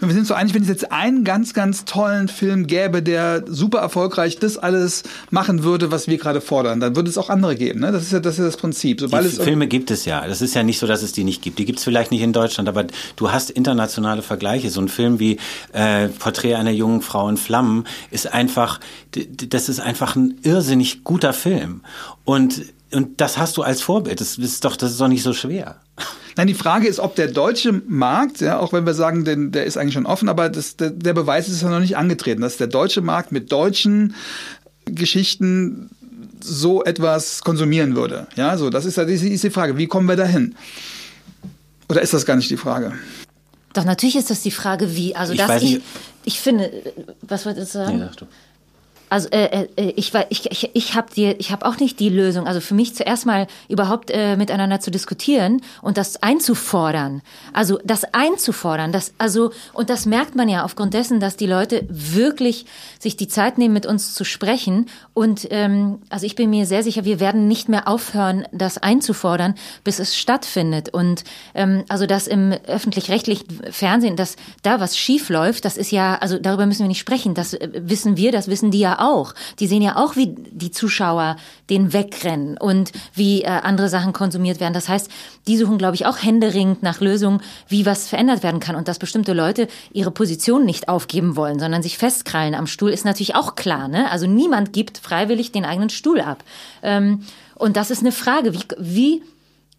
[0.00, 3.44] Und wir sind so einig, wenn es jetzt einen ganz, ganz tollen Film gäbe, der
[3.46, 7.56] super erfolgreich das alles machen würde, was wir gerade fordern, dann würde es auch andere
[7.56, 7.80] geben.
[7.80, 7.90] Ne?
[7.90, 9.00] Das, ist ja, das ist ja das Prinzip.
[9.00, 10.26] Sobald die es Filme gibt es ja.
[10.26, 11.58] Das ist ja nicht so, dass es die nicht gibt.
[11.58, 12.84] Die gibt es vielleicht nicht in Deutschland, aber
[13.16, 14.70] du hast internationale Vergleiche.
[14.70, 15.38] So ein Film wie
[15.72, 18.78] äh, Porträt einer jungen Frau in Flammen ist einfach,
[19.12, 21.82] das ist einfach ein irrsinnig guter Film.
[22.24, 24.20] Und und das hast du als Vorbild.
[24.20, 25.76] Das ist doch, das ist doch nicht so schwer.
[26.36, 29.64] Nein, die Frage ist, ob der deutsche Markt, ja, auch wenn wir sagen, denn der
[29.64, 32.56] ist eigentlich schon offen, aber das, der, der Beweis ist ja noch nicht angetreten, dass
[32.56, 34.14] der deutsche Markt mit deutschen
[34.84, 35.90] Geschichten
[36.40, 38.26] so etwas konsumieren würde.
[38.36, 39.76] Ja, so, das ist die, ist die Frage.
[39.76, 40.54] Wie kommen wir dahin?
[41.88, 42.92] Oder ist das gar nicht die Frage?
[43.72, 45.16] Doch, natürlich ist das die Frage, wie.
[45.16, 45.80] Also, ich, dass ich,
[46.24, 46.70] ich finde,
[47.22, 47.98] was wolltest du sagen?
[47.98, 48.26] Nee.
[49.08, 50.96] Also äh, äh, ich ich ich, ich
[51.38, 52.46] ich habe auch nicht die Lösung.
[52.46, 57.22] Also für mich zuerst mal überhaupt äh, miteinander zu diskutieren und das einzufordern.
[57.52, 61.86] Also das einzufordern, das also und das merkt man ja aufgrund dessen, dass die Leute
[61.88, 62.66] wirklich
[62.98, 64.86] sich die Zeit nehmen, mit uns zu sprechen.
[65.14, 69.54] Und ähm, also ich bin mir sehr sicher, wir werden nicht mehr aufhören, das einzufordern,
[69.84, 70.90] bis es stattfindet.
[70.90, 76.16] Und ähm, also das im öffentlich-rechtlichen Fernsehen, dass da was schief läuft, das ist ja
[76.16, 77.34] also darüber müssen wir nicht sprechen.
[77.34, 79.34] Das äh, wissen wir, das wissen die ja auch.
[79.58, 81.36] Die sehen ja auch, wie die Zuschauer
[81.70, 84.74] den wegrennen und wie äh, andere Sachen konsumiert werden.
[84.74, 85.10] Das heißt,
[85.46, 88.76] die suchen, glaube ich, auch händeringend nach Lösungen, wie was verändert werden kann.
[88.76, 93.04] Und dass bestimmte Leute ihre Position nicht aufgeben wollen, sondern sich festkrallen am Stuhl, ist
[93.04, 93.88] natürlich auch klar.
[93.88, 94.10] Ne?
[94.10, 96.44] Also niemand gibt freiwillig den eigenen Stuhl ab.
[96.82, 97.24] Ähm,
[97.54, 99.22] und das ist eine Frage, wie, wie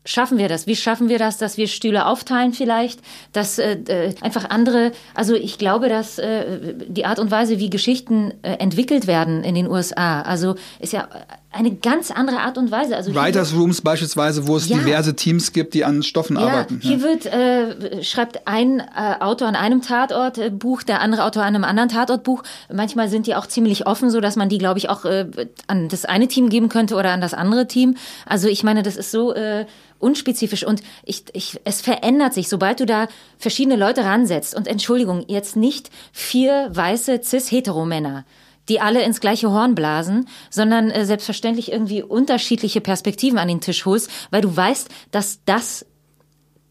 [0.05, 0.67] schaffen wir das?
[0.67, 2.99] Wie schaffen wir das, dass wir Stühle aufteilen vielleicht,
[3.33, 7.69] dass äh, äh, einfach andere, also ich glaube, dass äh, die Art und Weise, wie
[7.69, 11.07] Geschichten äh, entwickelt werden in den USA, also ist ja
[11.51, 12.95] eine ganz andere Art und Weise.
[12.95, 14.77] Also Writers Rooms beispielsweise, wo es ja.
[14.77, 16.79] diverse Teams gibt, die an Stoffen ja, arbeiten.
[16.81, 17.01] Hier ja.
[17.01, 20.51] wird äh, schreibt ein äh, Autor an einem Tatort äh,
[20.87, 22.43] der andere Autor an einem anderen Tatort Buch.
[22.71, 25.25] Manchmal sind die auch ziemlich offen, so dass man die, glaube ich, auch äh,
[25.65, 27.95] an das eine Team geben könnte oder an das andere Team.
[28.27, 29.65] Also ich meine, das ist so äh,
[29.97, 33.07] unspezifisch und ich, ich, es verändert sich, sobald du da
[33.39, 34.55] verschiedene Leute ransetzt.
[34.55, 38.23] Und Entschuldigung, jetzt nicht vier weiße cis-hetero-Männer
[38.69, 43.85] die alle ins gleiche Horn blasen, sondern äh, selbstverständlich irgendwie unterschiedliche Perspektiven an den Tisch
[43.85, 45.85] holst, weil du weißt, dass das,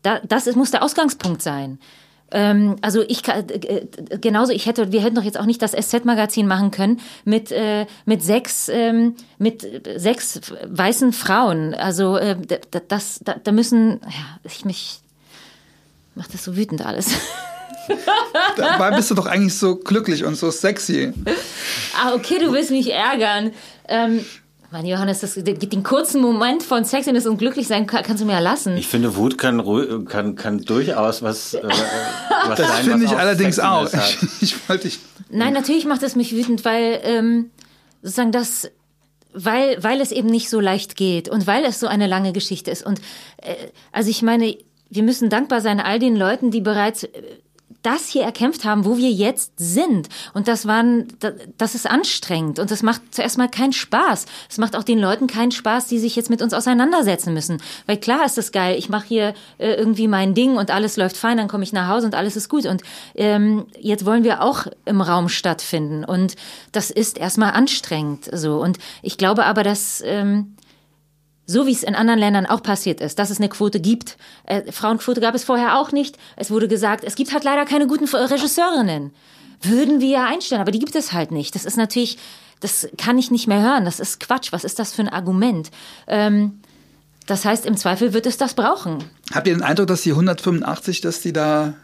[0.02, 1.78] da, das ist, muss der Ausgangspunkt sein.
[2.30, 5.72] Ähm, also ich äh, äh, genauso, ich hätte, wir hätten doch jetzt auch nicht das
[5.72, 11.74] SZ-Magazin machen können mit äh, mit sechs ähm, mit sechs weißen Frauen.
[11.74, 12.36] Also äh,
[12.88, 15.00] das, da, da müssen, ja, ich mich
[16.14, 17.12] macht das so wütend alles.
[18.56, 21.12] Dabei bist du doch eigentlich so glücklich und so sexy.
[22.00, 23.52] Ah, okay, du willst mich ärgern.
[23.88, 24.24] Ähm,
[24.70, 28.76] Mann, Johannes, das, den kurzen Moment von Sexiness und Glücklichsein kannst du mir ja lassen.
[28.76, 29.64] Ich finde, Wut kann,
[30.04, 31.62] kann, kann durchaus was, äh,
[32.46, 33.88] was Das finde ich allerdings auch.
[33.90, 34.98] Ich, ich wollte ich
[35.30, 37.50] Nein, natürlich macht es mich wütend, weil ähm,
[38.02, 38.70] sozusagen das,
[39.32, 42.70] weil, weil es eben nicht so leicht geht und weil es so eine lange Geschichte
[42.70, 42.84] ist.
[42.84, 43.00] Und
[43.38, 43.54] äh,
[43.92, 44.56] also ich meine,
[44.90, 47.10] wir müssen dankbar sein all den Leuten, die bereits äh,
[47.82, 50.08] das hier erkämpft haben, wo wir jetzt sind.
[50.34, 51.08] Und das waren,
[51.56, 54.26] das ist anstrengend und das macht zuerst mal keinen Spaß.
[54.50, 57.62] Es macht auch den Leuten keinen Spaß, die sich jetzt mit uns auseinandersetzen müssen.
[57.86, 61.16] Weil klar ist das geil, ich mache hier äh, irgendwie mein Ding und alles läuft
[61.16, 62.66] fein, dann komme ich nach Hause und alles ist gut.
[62.66, 62.82] Und
[63.14, 66.04] ähm, jetzt wollen wir auch im Raum stattfinden.
[66.04, 66.34] Und
[66.72, 68.60] das ist erstmal anstrengend so.
[68.60, 70.02] Und ich glaube aber, dass.
[70.04, 70.54] Ähm,
[71.48, 74.18] so wie es in anderen Ländern auch passiert ist, dass es eine Quote gibt.
[74.44, 76.18] Äh, Frauenquote gab es vorher auch nicht.
[76.36, 79.12] Es wurde gesagt, es gibt halt leider keine guten Regisseurinnen.
[79.62, 81.54] Würden wir ja einstellen, aber die gibt es halt nicht.
[81.54, 82.18] Das ist natürlich,
[82.60, 83.86] das kann ich nicht mehr hören.
[83.86, 84.52] Das ist Quatsch.
[84.52, 85.70] Was ist das für ein Argument?
[86.06, 86.60] Ähm,
[87.26, 89.04] das heißt, im Zweifel wird es das brauchen.
[89.32, 91.74] Habt ihr den Eindruck, dass die 185, dass die da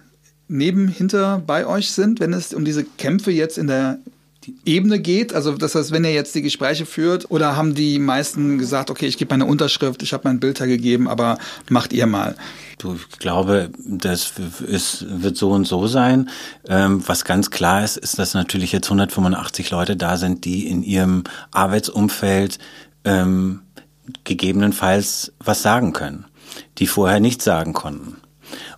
[0.47, 3.99] neben, hinter bei euch sind, wenn es um diese Kämpfe jetzt in der
[4.65, 5.35] Ebene geht?
[5.35, 9.07] Also das heißt, wenn ihr jetzt die Gespräche führt oder haben die meisten gesagt, okay,
[9.07, 11.39] ich gebe meine Unterschrift, ich habe mein Bild gegeben, aber
[11.69, 12.37] macht ihr mal?
[12.73, 14.35] Ich glaube, das
[14.67, 16.29] ist, wird so und so sein.
[16.69, 20.83] Ähm, was ganz klar ist, ist, dass natürlich jetzt 185 Leute da sind, die in
[20.83, 22.59] ihrem Arbeitsumfeld
[23.05, 23.61] ähm,
[24.25, 26.27] gegebenenfalls was sagen können,
[26.79, 28.17] die vorher nichts sagen konnten.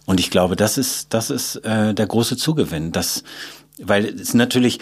[0.04, 2.92] Und ich glaube, das ist, das ist äh, der große Zugewinn.
[2.92, 3.24] Das,
[3.78, 4.78] weil es natürlich,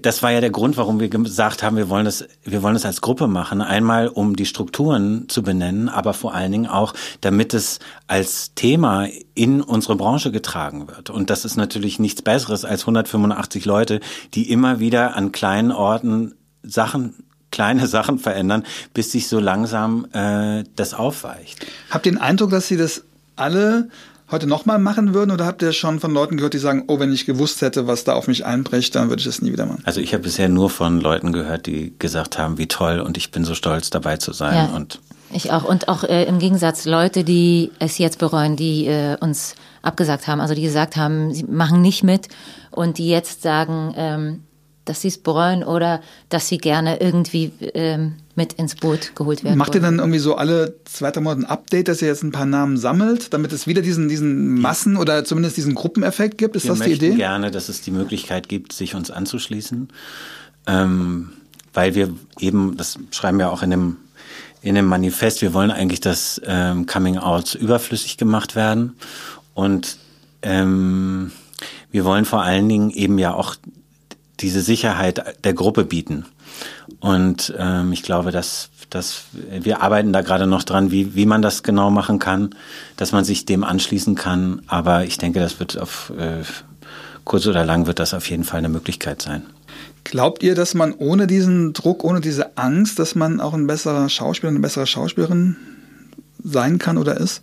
[0.00, 2.86] das war ja der Grund, warum wir gesagt haben, wir wollen das, wir wollen das
[2.86, 3.60] als Gruppe machen.
[3.60, 9.08] Einmal, um die Strukturen zu benennen, aber vor allen Dingen auch, damit es als Thema
[9.34, 11.10] in unsere Branche getragen wird.
[11.10, 14.00] Und das ist natürlich nichts Besseres als 185 Leute,
[14.34, 17.14] die immer wieder an kleinen Orten Sachen
[17.52, 21.64] kleine Sachen verändern, bis sich so langsam äh, das aufweicht.
[21.90, 23.04] Habt den Eindruck, dass Sie das
[23.36, 23.88] alle
[24.30, 25.30] heute nochmal machen würden?
[25.30, 28.04] Oder habt ihr schon von Leuten gehört, die sagen, oh, wenn ich gewusst hätte, was
[28.04, 29.82] da auf mich einbricht, dann würde ich das nie wieder machen?
[29.84, 33.30] Also ich habe bisher nur von Leuten gehört, die gesagt haben, wie toll und ich
[33.30, 35.00] bin so stolz dabei zu sein ja, und
[35.32, 35.64] ich auch.
[35.64, 40.40] Und auch äh, im Gegensatz Leute, die es jetzt bereuen, die äh, uns abgesagt haben,
[40.40, 42.28] also die gesagt haben, sie machen nicht mit
[42.70, 44.42] und die jetzt sagen, ähm,
[44.84, 49.58] dass sie es bereuen oder dass sie gerne irgendwie ähm, mit ins Boot geholt werden.
[49.58, 52.32] Macht ihr dann irgendwie so alle zwei, drei Monate ein Update, dass ihr jetzt ein
[52.32, 56.54] paar Namen sammelt, damit es wieder diesen, diesen Massen- oder zumindest diesen Gruppeneffekt gibt?
[56.54, 57.14] Ist Wir das die Idee?
[57.14, 59.88] gerne, dass es die Möglichkeit gibt, sich uns anzuschließen,
[60.66, 61.30] ähm,
[61.72, 63.96] weil wir eben, das schreiben wir auch in dem
[64.62, 68.96] in dem Manifest, wir wollen eigentlich, dass ähm, Coming Outs überflüssig gemacht werden
[69.54, 69.98] und
[70.42, 71.30] ähm,
[71.92, 73.54] wir wollen vor allen Dingen eben ja auch
[74.40, 76.26] diese Sicherheit der Gruppe bieten.
[77.00, 81.42] Und ähm, ich glaube, dass, dass wir arbeiten da gerade noch dran, wie, wie man
[81.42, 82.54] das genau machen kann,
[82.96, 84.62] dass man sich dem anschließen kann.
[84.66, 86.42] Aber ich denke, das wird auf äh,
[87.24, 89.42] kurz oder lang wird das auf jeden Fall eine Möglichkeit sein.
[90.04, 94.08] Glaubt ihr, dass man ohne diesen Druck, ohne diese Angst, dass man auch ein besserer
[94.08, 95.56] Schauspieler, eine bessere Schauspielerin
[96.42, 97.42] sein kann oder ist?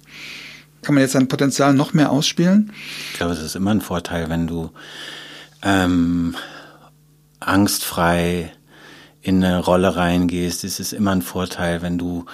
[0.81, 2.71] Kann man jetzt sein Potenzial noch mehr ausspielen?
[3.11, 4.71] Ich glaube, es ist immer ein Vorteil, wenn du
[5.61, 6.35] ähm,
[7.41, 8.51] angstfrei
[9.23, 12.25] in eine Rolle reingehst, ist es immer ein Vorteil, wenn du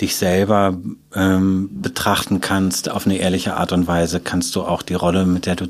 [0.00, 0.76] dich selber
[1.14, 5.46] ähm, betrachten kannst auf eine ehrliche Art und Weise, kannst du auch die Rolle, mit
[5.46, 5.66] der du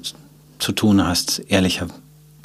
[0.59, 1.89] zu tun hast, ehrlicher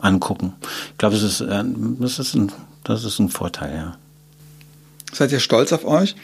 [0.02, 0.54] angucken.
[0.92, 1.64] Ich glaube, das ist, äh,
[2.00, 2.52] das ist, ein,
[2.84, 3.98] das ist ein Vorteil, ja.
[5.14, 6.16] Seid ihr stolz auf euch?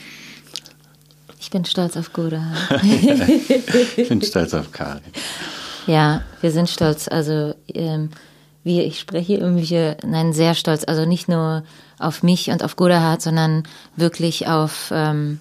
[1.39, 2.53] Ich bin stolz auf Goda.
[3.97, 5.01] ich bin stolz auf Karin.
[5.87, 7.07] Ja, wir sind stolz.
[7.07, 8.09] Also ähm,
[8.63, 10.83] wie ich spreche irgendwie, nein, sehr stolz.
[10.87, 11.63] Also nicht nur
[11.99, 13.63] auf mich und auf Godahard, sondern
[13.95, 15.39] wirklich auf, ähm,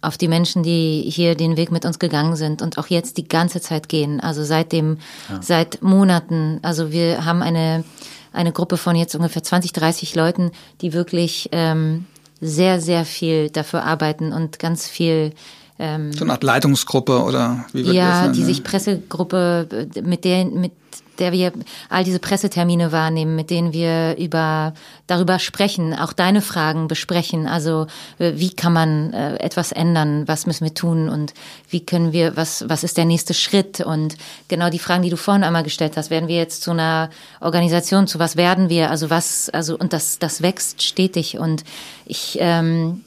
[0.00, 3.26] auf die Menschen, die hier den Weg mit uns gegangen sind und auch jetzt die
[3.26, 4.20] ganze Zeit gehen.
[4.20, 4.98] Also seit dem,
[5.28, 5.42] ja.
[5.42, 6.60] seit Monaten.
[6.62, 7.84] Also wir haben eine,
[8.32, 12.06] eine Gruppe von jetzt ungefähr 20, 30 Leuten, die wirklich ähm,
[12.40, 15.32] sehr, sehr viel dafür arbeiten und ganz viel
[15.78, 18.26] ähm, so eine Art Leitungsgruppe oder wie wird ja, das?
[18.26, 20.72] Ja, die sich Pressegruppe, mit der, mit
[21.18, 21.52] der wir
[21.88, 24.74] all diese Pressetermine wahrnehmen, mit denen wir über
[25.06, 27.46] darüber sprechen, auch deine Fragen besprechen.
[27.46, 27.86] Also
[28.18, 30.26] äh, wie kann man äh, etwas ändern?
[30.26, 31.08] Was müssen wir tun?
[31.08, 31.34] Und
[31.68, 33.80] wie können wir, was, was ist der nächste Schritt?
[33.80, 34.16] Und
[34.48, 37.10] genau die Fragen, die du vorhin einmal gestellt hast, werden wir jetzt zu einer
[37.40, 38.90] Organisation, zu was werden wir?
[38.90, 41.38] Also was, also und das, das wächst stetig.
[41.38, 41.64] Und
[42.06, 43.04] ich ähm,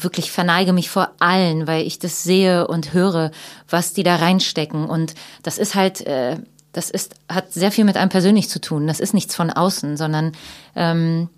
[0.00, 3.30] wirklich verneige mich vor allen, weil ich das sehe und höre,
[3.68, 4.86] was die da reinstecken.
[4.86, 6.36] Und das ist halt, äh,
[6.72, 8.86] das ist, hat sehr viel mit einem persönlich zu tun.
[8.86, 10.32] Das ist nichts von außen, sondern
[10.74, 11.28] ähm,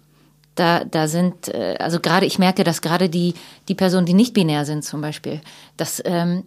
[0.55, 3.35] da, da sind, äh, also gerade, ich merke, dass gerade die,
[3.69, 5.41] die Personen, die nicht binär sind zum Beispiel,
[5.77, 6.45] dass ähm,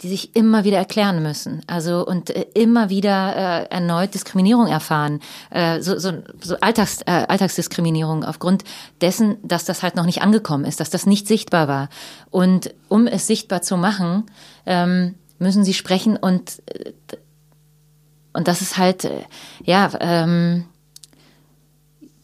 [0.00, 1.62] die sich immer wieder erklären müssen.
[1.66, 5.20] Also und äh, immer wieder äh, erneut Diskriminierung erfahren.
[5.50, 8.64] Äh, so, so, so Alltags, äh, Alltagsdiskriminierung aufgrund
[9.00, 11.88] dessen, dass das halt noch nicht angekommen ist, dass das nicht sichtbar war.
[12.30, 14.24] Und um es sichtbar zu machen,
[14.66, 16.92] ähm, müssen sie sprechen und äh,
[18.34, 19.22] und das ist halt, äh,
[19.64, 20.66] ja, ähm,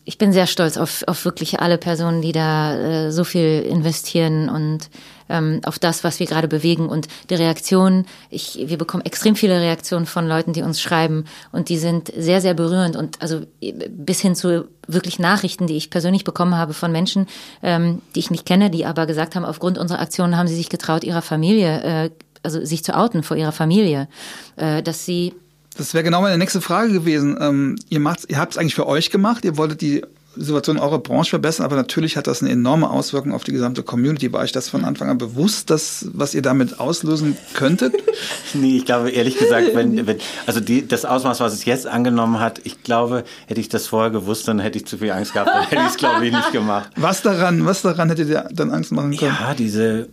[0.05, 4.49] ich bin sehr stolz auf, auf wirklich alle Personen, die da äh, so viel investieren
[4.49, 4.91] und
[5.29, 8.07] ähm, auf das, was wir gerade bewegen und die Reaktionen.
[8.29, 12.41] Ich, wir bekommen extrem viele Reaktionen von Leuten, die uns schreiben und die sind sehr,
[12.41, 13.43] sehr berührend und also
[13.89, 17.27] bis hin zu wirklich Nachrichten, die ich persönlich bekommen habe von Menschen,
[17.63, 20.71] ähm, die ich nicht kenne, die aber gesagt haben, aufgrund unserer Aktionen haben sie sich
[20.71, 22.11] getraut, ihrer Familie, äh,
[22.43, 24.09] also sich zu outen vor ihrer Familie,
[24.57, 25.35] äh, dass sie
[25.81, 27.39] das wäre genau meine nächste Frage gewesen.
[27.41, 29.45] Ähm, ihr macht, ihr habt es eigentlich für euch gemacht.
[29.45, 30.03] Ihr wolltet die
[30.37, 34.33] Situation eurer Branche verbessern, aber natürlich hat das eine enorme Auswirkung auf die gesamte Community.
[34.33, 37.95] War euch das von Anfang an bewusst, dass, was ihr damit auslösen könntet?
[38.55, 42.39] nee, ich glaube ehrlich gesagt, wenn, wenn also die, das Ausmaß, was es jetzt angenommen
[42.39, 45.51] hat, ich glaube, hätte ich das vorher gewusst, dann hätte ich zu viel Angst gehabt,
[45.53, 46.91] dann hätte ich es glaube ich nicht gemacht.
[46.97, 49.37] Was daran, was daran hättet ihr dann Angst machen können?
[49.41, 50.09] Ja, diese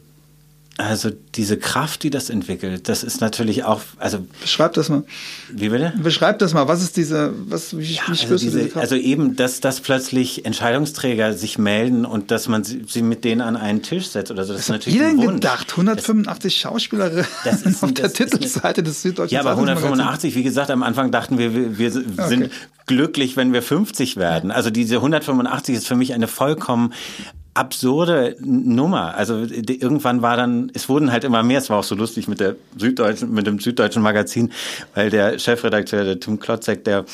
[0.78, 5.04] also diese Kraft, die das entwickelt, das ist natürlich auch, also beschreib das mal.
[5.52, 5.92] Wie bitte?
[5.98, 6.68] Beschreib das mal.
[6.68, 10.46] Was ist diese, was wie, ja, wie also, diese, diese also eben, dass, dass plötzlich
[10.46, 14.46] Entscheidungsträger sich melden und dass man sie, sie mit denen an einen Tisch setzt oder
[14.46, 14.54] so.
[14.54, 15.72] Das, das ist natürlich jeder ein gedacht.
[15.72, 17.26] 185 das, Schauspielerinnen
[17.82, 21.80] auf der Titelseite des Süddeutschen Ja, aber 185, wie gesagt, am Anfang dachten wir, wir,
[21.80, 22.50] wir sind okay.
[22.86, 24.52] glücklich, wenn wir 50 werden.
[24.52, 26.94] Also diese 185 ist für mich eine vollkommen
[27.58, 29.16] absurde Nummer.
[29.16, 31.58] Also irgendwann war dann, es wurden halt immer mehr.
[31.58, 34.52] Es war auch so lustig mit der Süddeutschen, mit dem Süddeutschen Magazin,
[34.94, 37.06] weil der Chefredakteur, der Tim Klotzek, der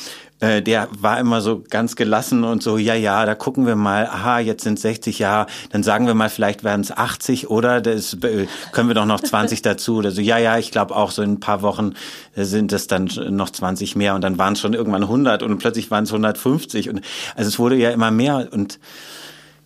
[0.44, 4.08] äh, der war immer so ganz gelassen und so, ja, ja, da gucken wir mal,
[4.08, 8.16] aha, jetzt sind 60 Jahre, dann sagen wir mal, vielleicht werden es 80 oder das
[8.16, 11.22] äh, können wir doch noch 20 dazu oder so, ja, ja, ich glaube auch so
[11.22, 11.94] in ein paar Wochen
[12.36, 15.60] äh, sind es dann noch 20 mehr und dann waren es schon irgendwann 100 und
[15.60, 17.00] plötzlich waren es 150 und
[17.36, 18.80] also es wurde ja immer mehr und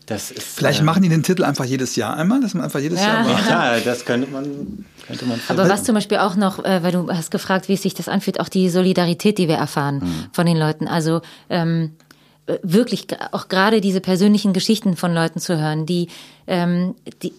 [0.07, 2.79] das ist, Vielleicht äh, machen die den Titel einfach jedes Jahr einmal, dass man einfach
[2.79, 3.07] jedes ja.
[3.07, 3.49] Jahr macht.
[3.49, 7.09] Ja, das könnte man, könnte man Aber was zum Beispiel auch noch, äh, weil du
[7.09, 10.27] hast gefragt, wie es sich das anfühlt, auch die Solidarität, die wir erfahren mhm.
[10.31, 10.87] von den Leuten.
[10.87, 11.91] Also ähm,
[12.45, 16.07] äh, wirklich auch gerade diese persönlichen Geschichten von Leuten zu hören, die,
[16.47, 17.33] ähm, die,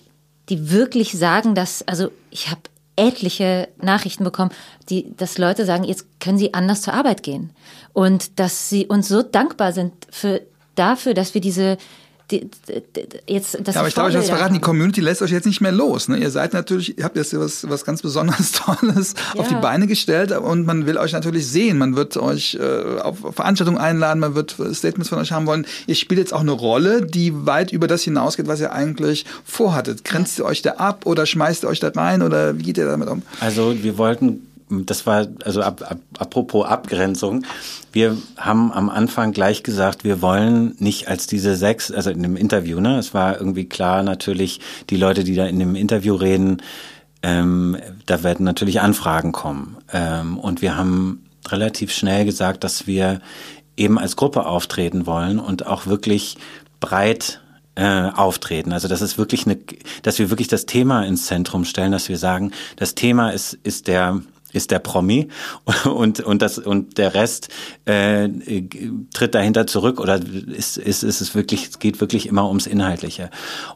[0.50, 2.60] die wirklich sagen, dass, also ich habe
[2.96, 4.50] etliche Nachrichten bekommen,
[4.90, 7.50] die, dass Leute sagen, jetzt können sie anders zur Arbeit gehen.
[7.94, 10.42] Und dass sie uns so dankbar sind für,
[10.74, 11.78] dafür, dass wir diese,
[12.30, 15.30] die, die, jetzt das ja, aber ich darf euch das verraten, die Community lässt euch
[15.30, 16.08] jetzt nicht mehr los.
[16.08, 16.18] Ne?
[16.18, 19.40] Ihr seid natürlich, ihr habt jetzt was, was ganz besonders Tolles ja.
[19.40, 21.78] auf die Beine gestellt und man will euch natürlich sehen.
[21.78, 25.66] Man wird euch äh, auf Veranstaltungen einladen, man wird Statements von euch haben wollen.
[25.86, 30.04] Ihr spielt jetzt auch eine Rolle, die weit über das hinausgeht, was ihr eigentlich vorhattet.
[30.04, 32.86] Grenzt ihr euch da ab oder schmeißt ihr euch da rein oder wie geht ihr
[32.86, 33.22] damit um?
[33.40, 37.44] Also wir wollten das war, also ab, ab, apropos Abgrenzung,
[37.92, 42.36] wir haben am Anfang gleich gesagt, wir wollen nicht als diese sechs, also in dem
[42.36, 44.60] Interview, ne, es war irgendwie klar natürlich,
[44.90, 46.62] die Leute, die da in dem Interview reden,
[47.22, 49.76] ähm, da werden natürlich Anfragen kommen.
[49.92, 53.20] Ähm, und wir haben relativ schnell gesagt, dass wir
[53.76, 56.36] eben als Gruppe auftreten wollen und auch wirklich
[56.80, 57.40] breit
[57.74, 58.72] äh, auftreten.
[58.72, 59.58] Also das ist wirklich eine,
[60.02, 63.86] dass wir wirklich das Thema ins Zentrum stellen, dass wir sagen, das Thema ist ist
[63.86, 64.20] der
[64.52, 65.28] ist der Promi
[65.84, 67.48] und und das und der Rest
[67.84, 68.28] äh,
[69.12, 73.30] tritt dahinter zurück oder ist ist ist es wirklich es geht wirklich immer ums Inhaltliche.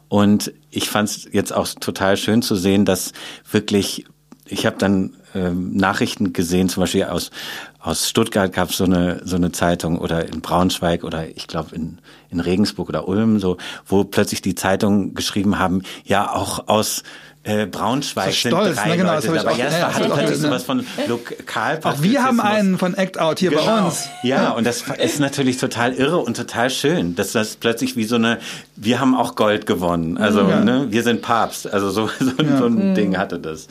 [0.09, 3.13] Und ich fand es jetzt auch total schön zu sehen, dass
[3.51, 4.05] wirklich
[4.45, 7.31] ich habe dann ähm, Nachrichten gesehen, zum Beispiel aus
[7.79, 11.75] aus Stuttgart gab es so eine so eine Zeitung oder in Braunschweig oder ich glaube
[11.75, 11.99] in
[12.29, 17.03] in Regensburg oder Ulm so, wo plötzlich die Zeitungen geschrieben haben, ja auch aus
[17.43, 19.51] äh, Braunschweig so stolz, sind drei ne, genau, Leute dabei.
[19.51, 21.85] Auch, ja, das ja, hat auch so was von Lokalpatriotismus.
[21.85, 23.65] Auch wir haben einen von Act Out hier genau.
[23.65, 24.07] bei uns.
[24.23, 28.15] Ja, und das ist natürlich total irre und total schön, dass das plötzlich wie so
[28.15, 28.39] eine,
[28.77, 30.17] wir haben auch Gold gewonnen.
[30.17, 30.63] Also, ja.
[30.63, 31.71] ne, wir sind Papst.
[31.71, 32.57] Also so, so, ja.
[32.57, 32.95] so ein mhm.
[32.95, 33.67] Ding hatte das.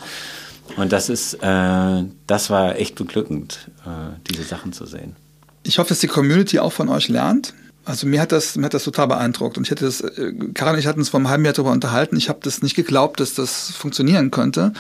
[0.77, 5.17] Und das ist, äh, das war echt beglückend, äh, diese Sachen zu sehen.
[5.63, 7.55] Ich hoffe, dass die Community auch von euch lernt.
[7.85, 10.75] Also mir hat das, mir hat das total beeindruckt und ich hätte das, äh, Karin
[10.75, 12.17] und ich hatten uns vor einem halben Jahr darüber unterhalten.
[12.17, 14.73] Ich habe das nicht geglaubt, dass das funktionieren könnte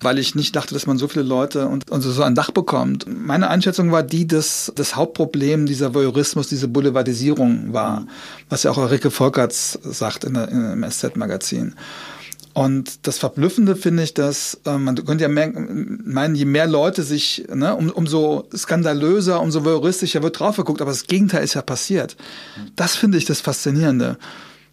[0.00, 3.06] weil ich nicht dachte, dass man so viele Leute und, und so ein Dach bekommt.
[3.06, 8.06] Meine Einschätzung war die, dass das Hauptproblem dieser Voyeurismus, diese Boulevardisierung war,
[8.48, 11.74] was ja auch Ulrike Volkerts sagt in der, in, im SZ-Magazin.
[12.52, 17.46] Und das Verblüffende finde ich, dass äh, man könnte ja meinen, je mehr Leute sich,
[17.52, 22.16] ne, um, umso skandalöser, umso voyeuristischer wird drauf geguckt, aber das Gegenteil ist ja passiert.
[22.74, 24.18] Das finde ich das Faszinierende.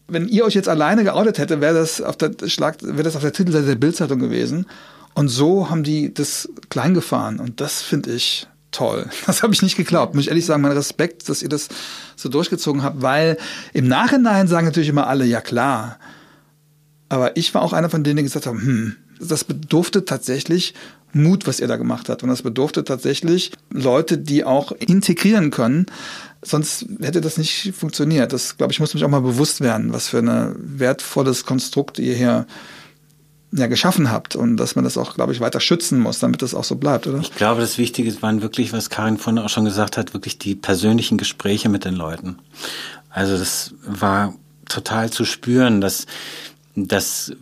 [0.07, 3.21] Wenn ihr euch jetzt alleine geoutet hätte, wäre das auf der Schlag, wäre das auf
[3.21, 4.65] der Titelseite der Bildzeitung gewesen.
[5.13, 7.39] Und so haben die das klein gefahren.
[7.39, 9.07] Und das finde ich toll.
[9.25, 10.15] Das habe ich nicht geglaubt.
[10.15, 11.67] Muss ich ehrlich sagen, mein Respekt, dass ihr das
[12.15, 13.37] so durchgezogen habt, weil
[13.73, 15.99] im Nachhinein sagen natürlich immer alle, ja klar.
[17.09, 20.73] Aber ich war auch einer von denen, die gesagt haben, hm, das bedurfte tatsächlich
[21.13, 22.23] Mut, was ihr da gemacht habt.
[22.23, 25.85] Und das bedurfte tatsächlich Leute, die auch integrieren können.
[26.41, 28.33] Sonst hätte das nicht funktioniert.
[28.33, 32.15] Das, glaube ich, muss mich auch mal bewusst werden, was für ein wertvolles Konstrukt ihr
[32.15, 32.45] hier
[33.53, 36.53] ja, geschaffen habt und dass man das auch, glaube ich, weiter schützen muss, damit das
[36.53, 37.19] auch so bleibt, oder?
[37.19, 40.55] Ich glaube, das Wichtige waren wirklich, was Karin vorhin auch schon gesagt hat, wirklich die
[40.55, 42.37] persönlichen Gespräche mit den Leuten.
[43.09, 44.35] Also das war
[44.67, 46.05] total zu spüren, dass,
[46.85, 47.33] dass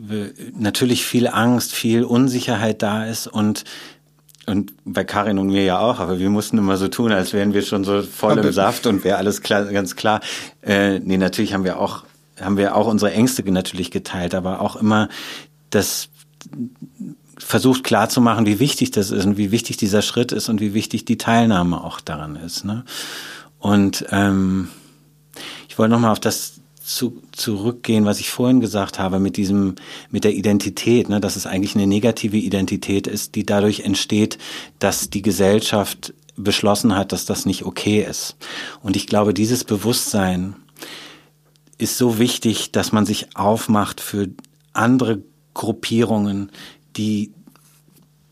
[0.58, 3.64] natürlich viel Angst, viel Unsicherheit da ist und
[4.48, 7.56] und bei Karin und mir ja auch, aber wir mussten immer so tun, als wären
[7.56, 10.22] wir schon so voll im Saft und wäre alles klar, ganz klar.
[10.62, 12.04] Äh, nee, natürlich haben wir auch
[12.40, 15.10] haben wir auch unsere Ängste natürlich geteilt, aber auch immer
[15.70, 16.10] das
[17.38, 21.06] versucht klarzumachen, wie wichtig das ist und wie wichtig dieser Schritt ist und wie wichtig
[21.06, 22.66] die Teilnahme auch daran ist.
[22.66, 22.86] Ne?
[23.60, 24.70] Und ähm,
[25.68, 26.55] ich wollte nochmal auf das
[26.86, 29.76] zu, zurückgehen, was ich vorhin gesagt habe, mit diesem,
[30.12, 34.38] mit der Identität, ne, dass es eigentlich eine negative Identität ist, die dadurch entsteht,
[34.78, 38.36] dass die Gesellschaft beschlossen hat, dass das nicht okay ist.
[38.84, 40.56] Und ich glaube, dieses Bewusstsein
[41.78, 44.30] ist so wichtig, dass man sich aufmacht für
[44.74, 45.24] andere
[45.56, 46.52] Gruppierungen,
[46.98, 47.32] die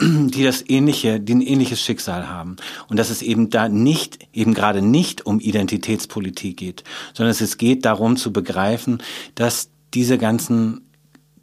[0.02, 2.58] die das ähnliche, die ein ähnliches Schicksal haben.
[2.88, 6.84] Und dass es eben da nicht, eben gerade nicht um Identitätspolitik geht,
[7.14, 9.02] sondern dass es geht darum zu begreifen,
[9.36, 10.82] dass diese ganzen,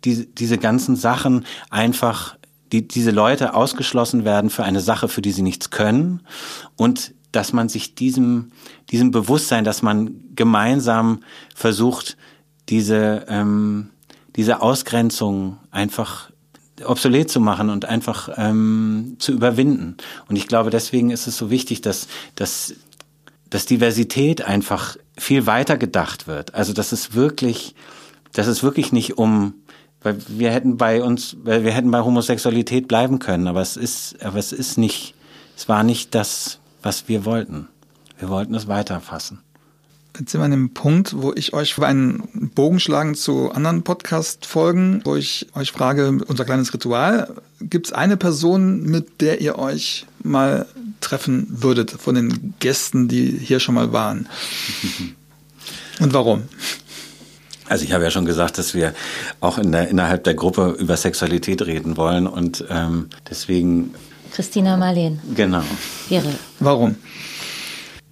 [0.05, 2.37] diese, diese ganzen Sachen einfach,
[2.73, 6.23] die, diese Leute ausgeschlossen werden für eine Sache, für die sie nichts können
[6.77, 8.51] und dass man sich diesem,
[8.91, 11.21] diesem Bewusstsein, dass man gemeinsam
[11.55, 12.17] versucht,
[12.69, 13.91] diese, ähm,
[14.37, 16.30] diese Ausgrenzung einfach
[16.85, 19.97] obsolet zu machen und einfach ähm, zu überwinden.
[20.28, 22.74] Und ich glaube, deswegen ist es so wichtig, dass, dass,
[23.49, 26.55] dass Diversität einfach viel weiter gedacht wird.
[26.55, 27.74] Also dass es wirklich,
[28.33, 29.55] dass es wirklich nicht um,
[30.03, 34.22] weil wir hätten bei uns, weil wir hätten bei Homosexualität bleiben können, aber es ist,
[34.24, 35.14] aber es ist nicht,
[35.57, 37.68] es war nicht das, was wir wollten.
[38.18, 39.41] Wir wollten es weiterfassen.
[40.19, 45.03] Jetzt sind wir an dem Punkt, wo ich euch einen Bogen schlagen zu anderen Podcast-Folgen,
[45.05, 47.35] wo ich euch frage, unser kleines Ritual.
[47.61, 50.67] Gibt es eine Person, mit der ihr euch mal
[51.01, 54.29] treffen würdet, von den Gästen, die hier schon mal waren?
[56.01, 56.43] Und warum?
[57.71, 58.95] Also ich habe ja schon gesagt, dass wir
[59.41, 63.95] auch in der, innerhalb der Gruppe über Sexualität reden wollen und ähm, deswegen.
[64.33, 65.21] Christina Marleen.
[65.37, 65.63] Genau.
[66.09, 66.35] Wäre.
[66.59, 66.97] Warum?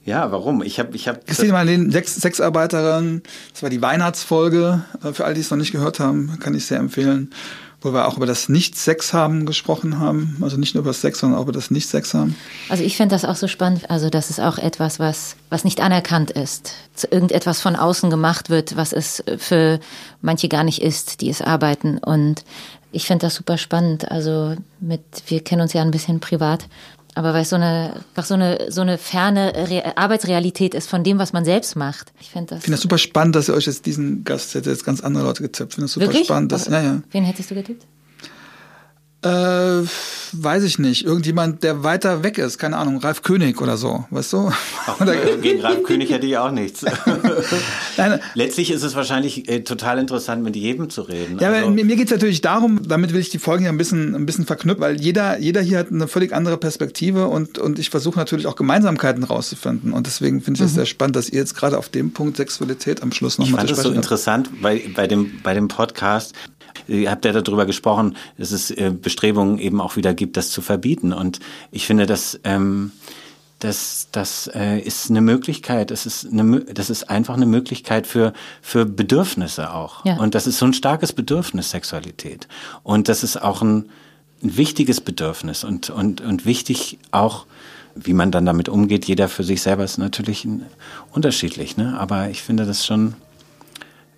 [0.09, 0.63] Ja, warum?
[0.63, 1.21] Ich habe, ich habe.
[1.27, 3.23] Christine Marlene, Sex, Sexarbeiterin.
[3.53, 4.83] Das war die Weihnachtsfolge.
[5.05, 7.31] Äh, für alle, die es noch nicht gehört haben, kann ich sehr empfehlen.
[7.83, 10.39] Wo wir auch über das Nicht-Sex haben gesprochen haben.
[10.41, 12.35] Also nicht nur über das Sex, sondern auch über das Nicht-Sex haben.
[12.71, 13.91] Also ich finde das auch so spannend.
[13.91, 16.73] Also das ist auch etwas, was, was nicht anerkannt ist.
[17.11, 19.79] Irgendetwas von außen gemacht wird, was es für
[20.23, 21.99] manche gar nicht ist, die es arbeiten.
[21.99, 22.45] Und
[22.91, 24.11] ich finde das super spannend.
[24.11, 26.67] Also mit, wir kennen uns ja ein bisschen privat
[27.19, 31.03] aber weil es so eine, einfach so eine, so eine ferne Re Arbeitsrealität ist von
[31.03, 32.13] dem, was man selbst macht.
[32.21, 34.85] Ich finde das, find das super spannend, dass ihr euch jetzt diesen Gast hättet jetzt
[34.85, 35.71] ganz andere Leute getippt.
[35.71, 36.27] Ich finde das super Wirklich?
[36.27, 36.53] spannend.
[36.53, 37.03] Dass, ja, ja.
[37.11, 37.89] Wen hättest du getippt?
[39.21, 39.83] Äh,
[40.33, 41.05] weiß ich nicht.
[41.05, 42.59] Irgendjemand, der weiter weg ist.
[42.59, 44.53] Keine Ahnung, Ralf König oder so, weißt du?
[45.01, 46.85] Oder gegen Ralf König hätte ich auch nichts.
[47.97, 51.39] Nein, Letztlich ist es wahrscheinlich äh, total interessant, mit jedem zu reden.
[51.41, 53.79] Ja, also, mir, mir geht es natürlich darum, damit will ich die Folgen ja ein
[53.79, 57.81] bisschen, ein bisschen verknüpfen, weil jeder, jeder hier hat eine völlig andere Perspektive und, und
[57.81, 59.93] ich versuche natürlich auch Gemeinsamkeiten rauszufinden.
[59.93, 60.77] Und deswegen finde ich es mhm.
[60.77, 63.79] sehr spannend, dass ihr jetzt gerade auf dem Punkt Sexualität am Schluss nochmal Ich fand
[63.79, 66.35] es so interessant, weil bei dem, bei dem Podcast
[66.87, 70.63] Ihr habt ja darüber gesprochen, dass es äh, Bestrebungen eben auch wieder gibt, das zu
[70.63, 71.13] verbieten.
[71.13, 72.93] Und ich finde, dass ähm,
[73.59, 75.91] das, das äh, ist eine Möglichkeit.
[75.91, 80.05] Das ist, eine, das ist einfach eine Möglichkeit für, für Bedürfnisse auch.
[80.05, 80.17] Ja.
[80.19, 82.47] Und das ist so ein starkes Bedürfnis, Sexualität.
[82.83, 83.89] Und das ist auch ein,
[84.43, 87.47] ein wichtiges Bedürfnis und, und, und wichtig auch,
[87.97, 89.07] wie man dann damit umgeht.
[89.07, 90.47] Jeder für sich selber ist natürlich
[91.13, 91.99] unterschiedlich, ne?
[91.99, 93.15] aber ich finde das schon,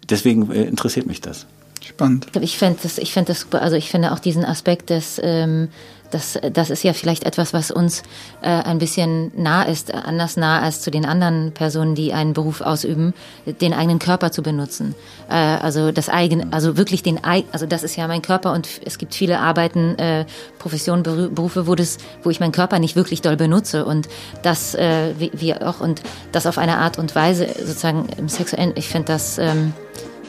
[0.09, 1.47] deswegen äh, interessiert mich das.
[1.91, 2.29] Spannend.
[2.41, 3.63] Ich finde das, ich das super.
[3.63, 5.69] Also ich finde auch diesen Aspekt des, ähm,
[6.13, 8.03] das, das ist ja vielleicht etwas, was uns
[8.43, 12.61] äh, ein bisschen nah ist, anders nah als zu den anderen Personen, die einen Beruf
[12.61, 13.13] ausüben,
[13.45, 14.95] den eigenen Körper zu benutzen.
[15.29, 18.99] Äh, also das eigene, also wirklich den, also das ist ja mein Körper und es
[18.99, 20.27] gibt viele Arbeiten, äh,
[20.61, 24.09] Professionen, Berufe, wo das, wo ich meinen Körper nicht wirklich doll benutze und
[24.43, 28.73] das, äh, wie, wie auch und das auf eine Art und Weise sozusagen im sexuellen.
[28.77, 29.73] Ich finde das ähm,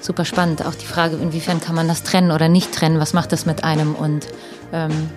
[0.01, 0.65] super spannend.
[0.65, 2.99] Auch die Frage, inwiefern kann man das trennen oder nicht trennen?
[2.99, 4.27] Was macht das mit einem und
[4.73, 5.09] ähm,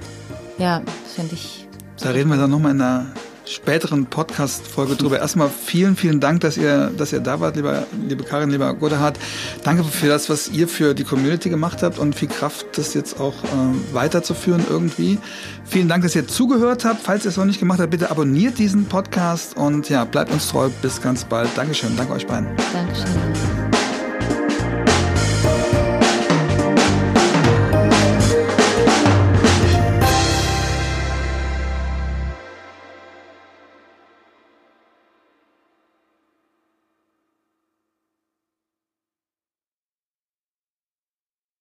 [0.58, 0.82] ja,
[1.14, 1.66] finde ich.
[2.00, 3.06] Da reden wir dann nochmal in einer
[3.46, 5.18] späteren Podcast-Folge drüber.
[5.18, 9.18] Erstmal vielen, vielen Dank, dass ihr, dass ihr da wart, lieber, liebe Karin, lieber Godehard.
[9.62, 13.20] Danke für das, was ihr für die Community gemacht habt und viel Kraft, das jetzt
[13.20, 15.18] auch äh, weiterzuführen irgendwie.
[15.64, 17.02] Vielen Dank, dass ihr zugehört habt.
[17.02, 20.48] Falls ihr es noch nicht gemacht habt, bitte abonniert diesen Podcast und ja, bleibt uns
[20.48, 20.70] treu.
[20.82, 21.50] Bis ganz bald.
[21.54, 21.96] Dankeschön.
[21.96, 22.48] Danke euch beiden.
[22.72, 23.63] Dankeschön.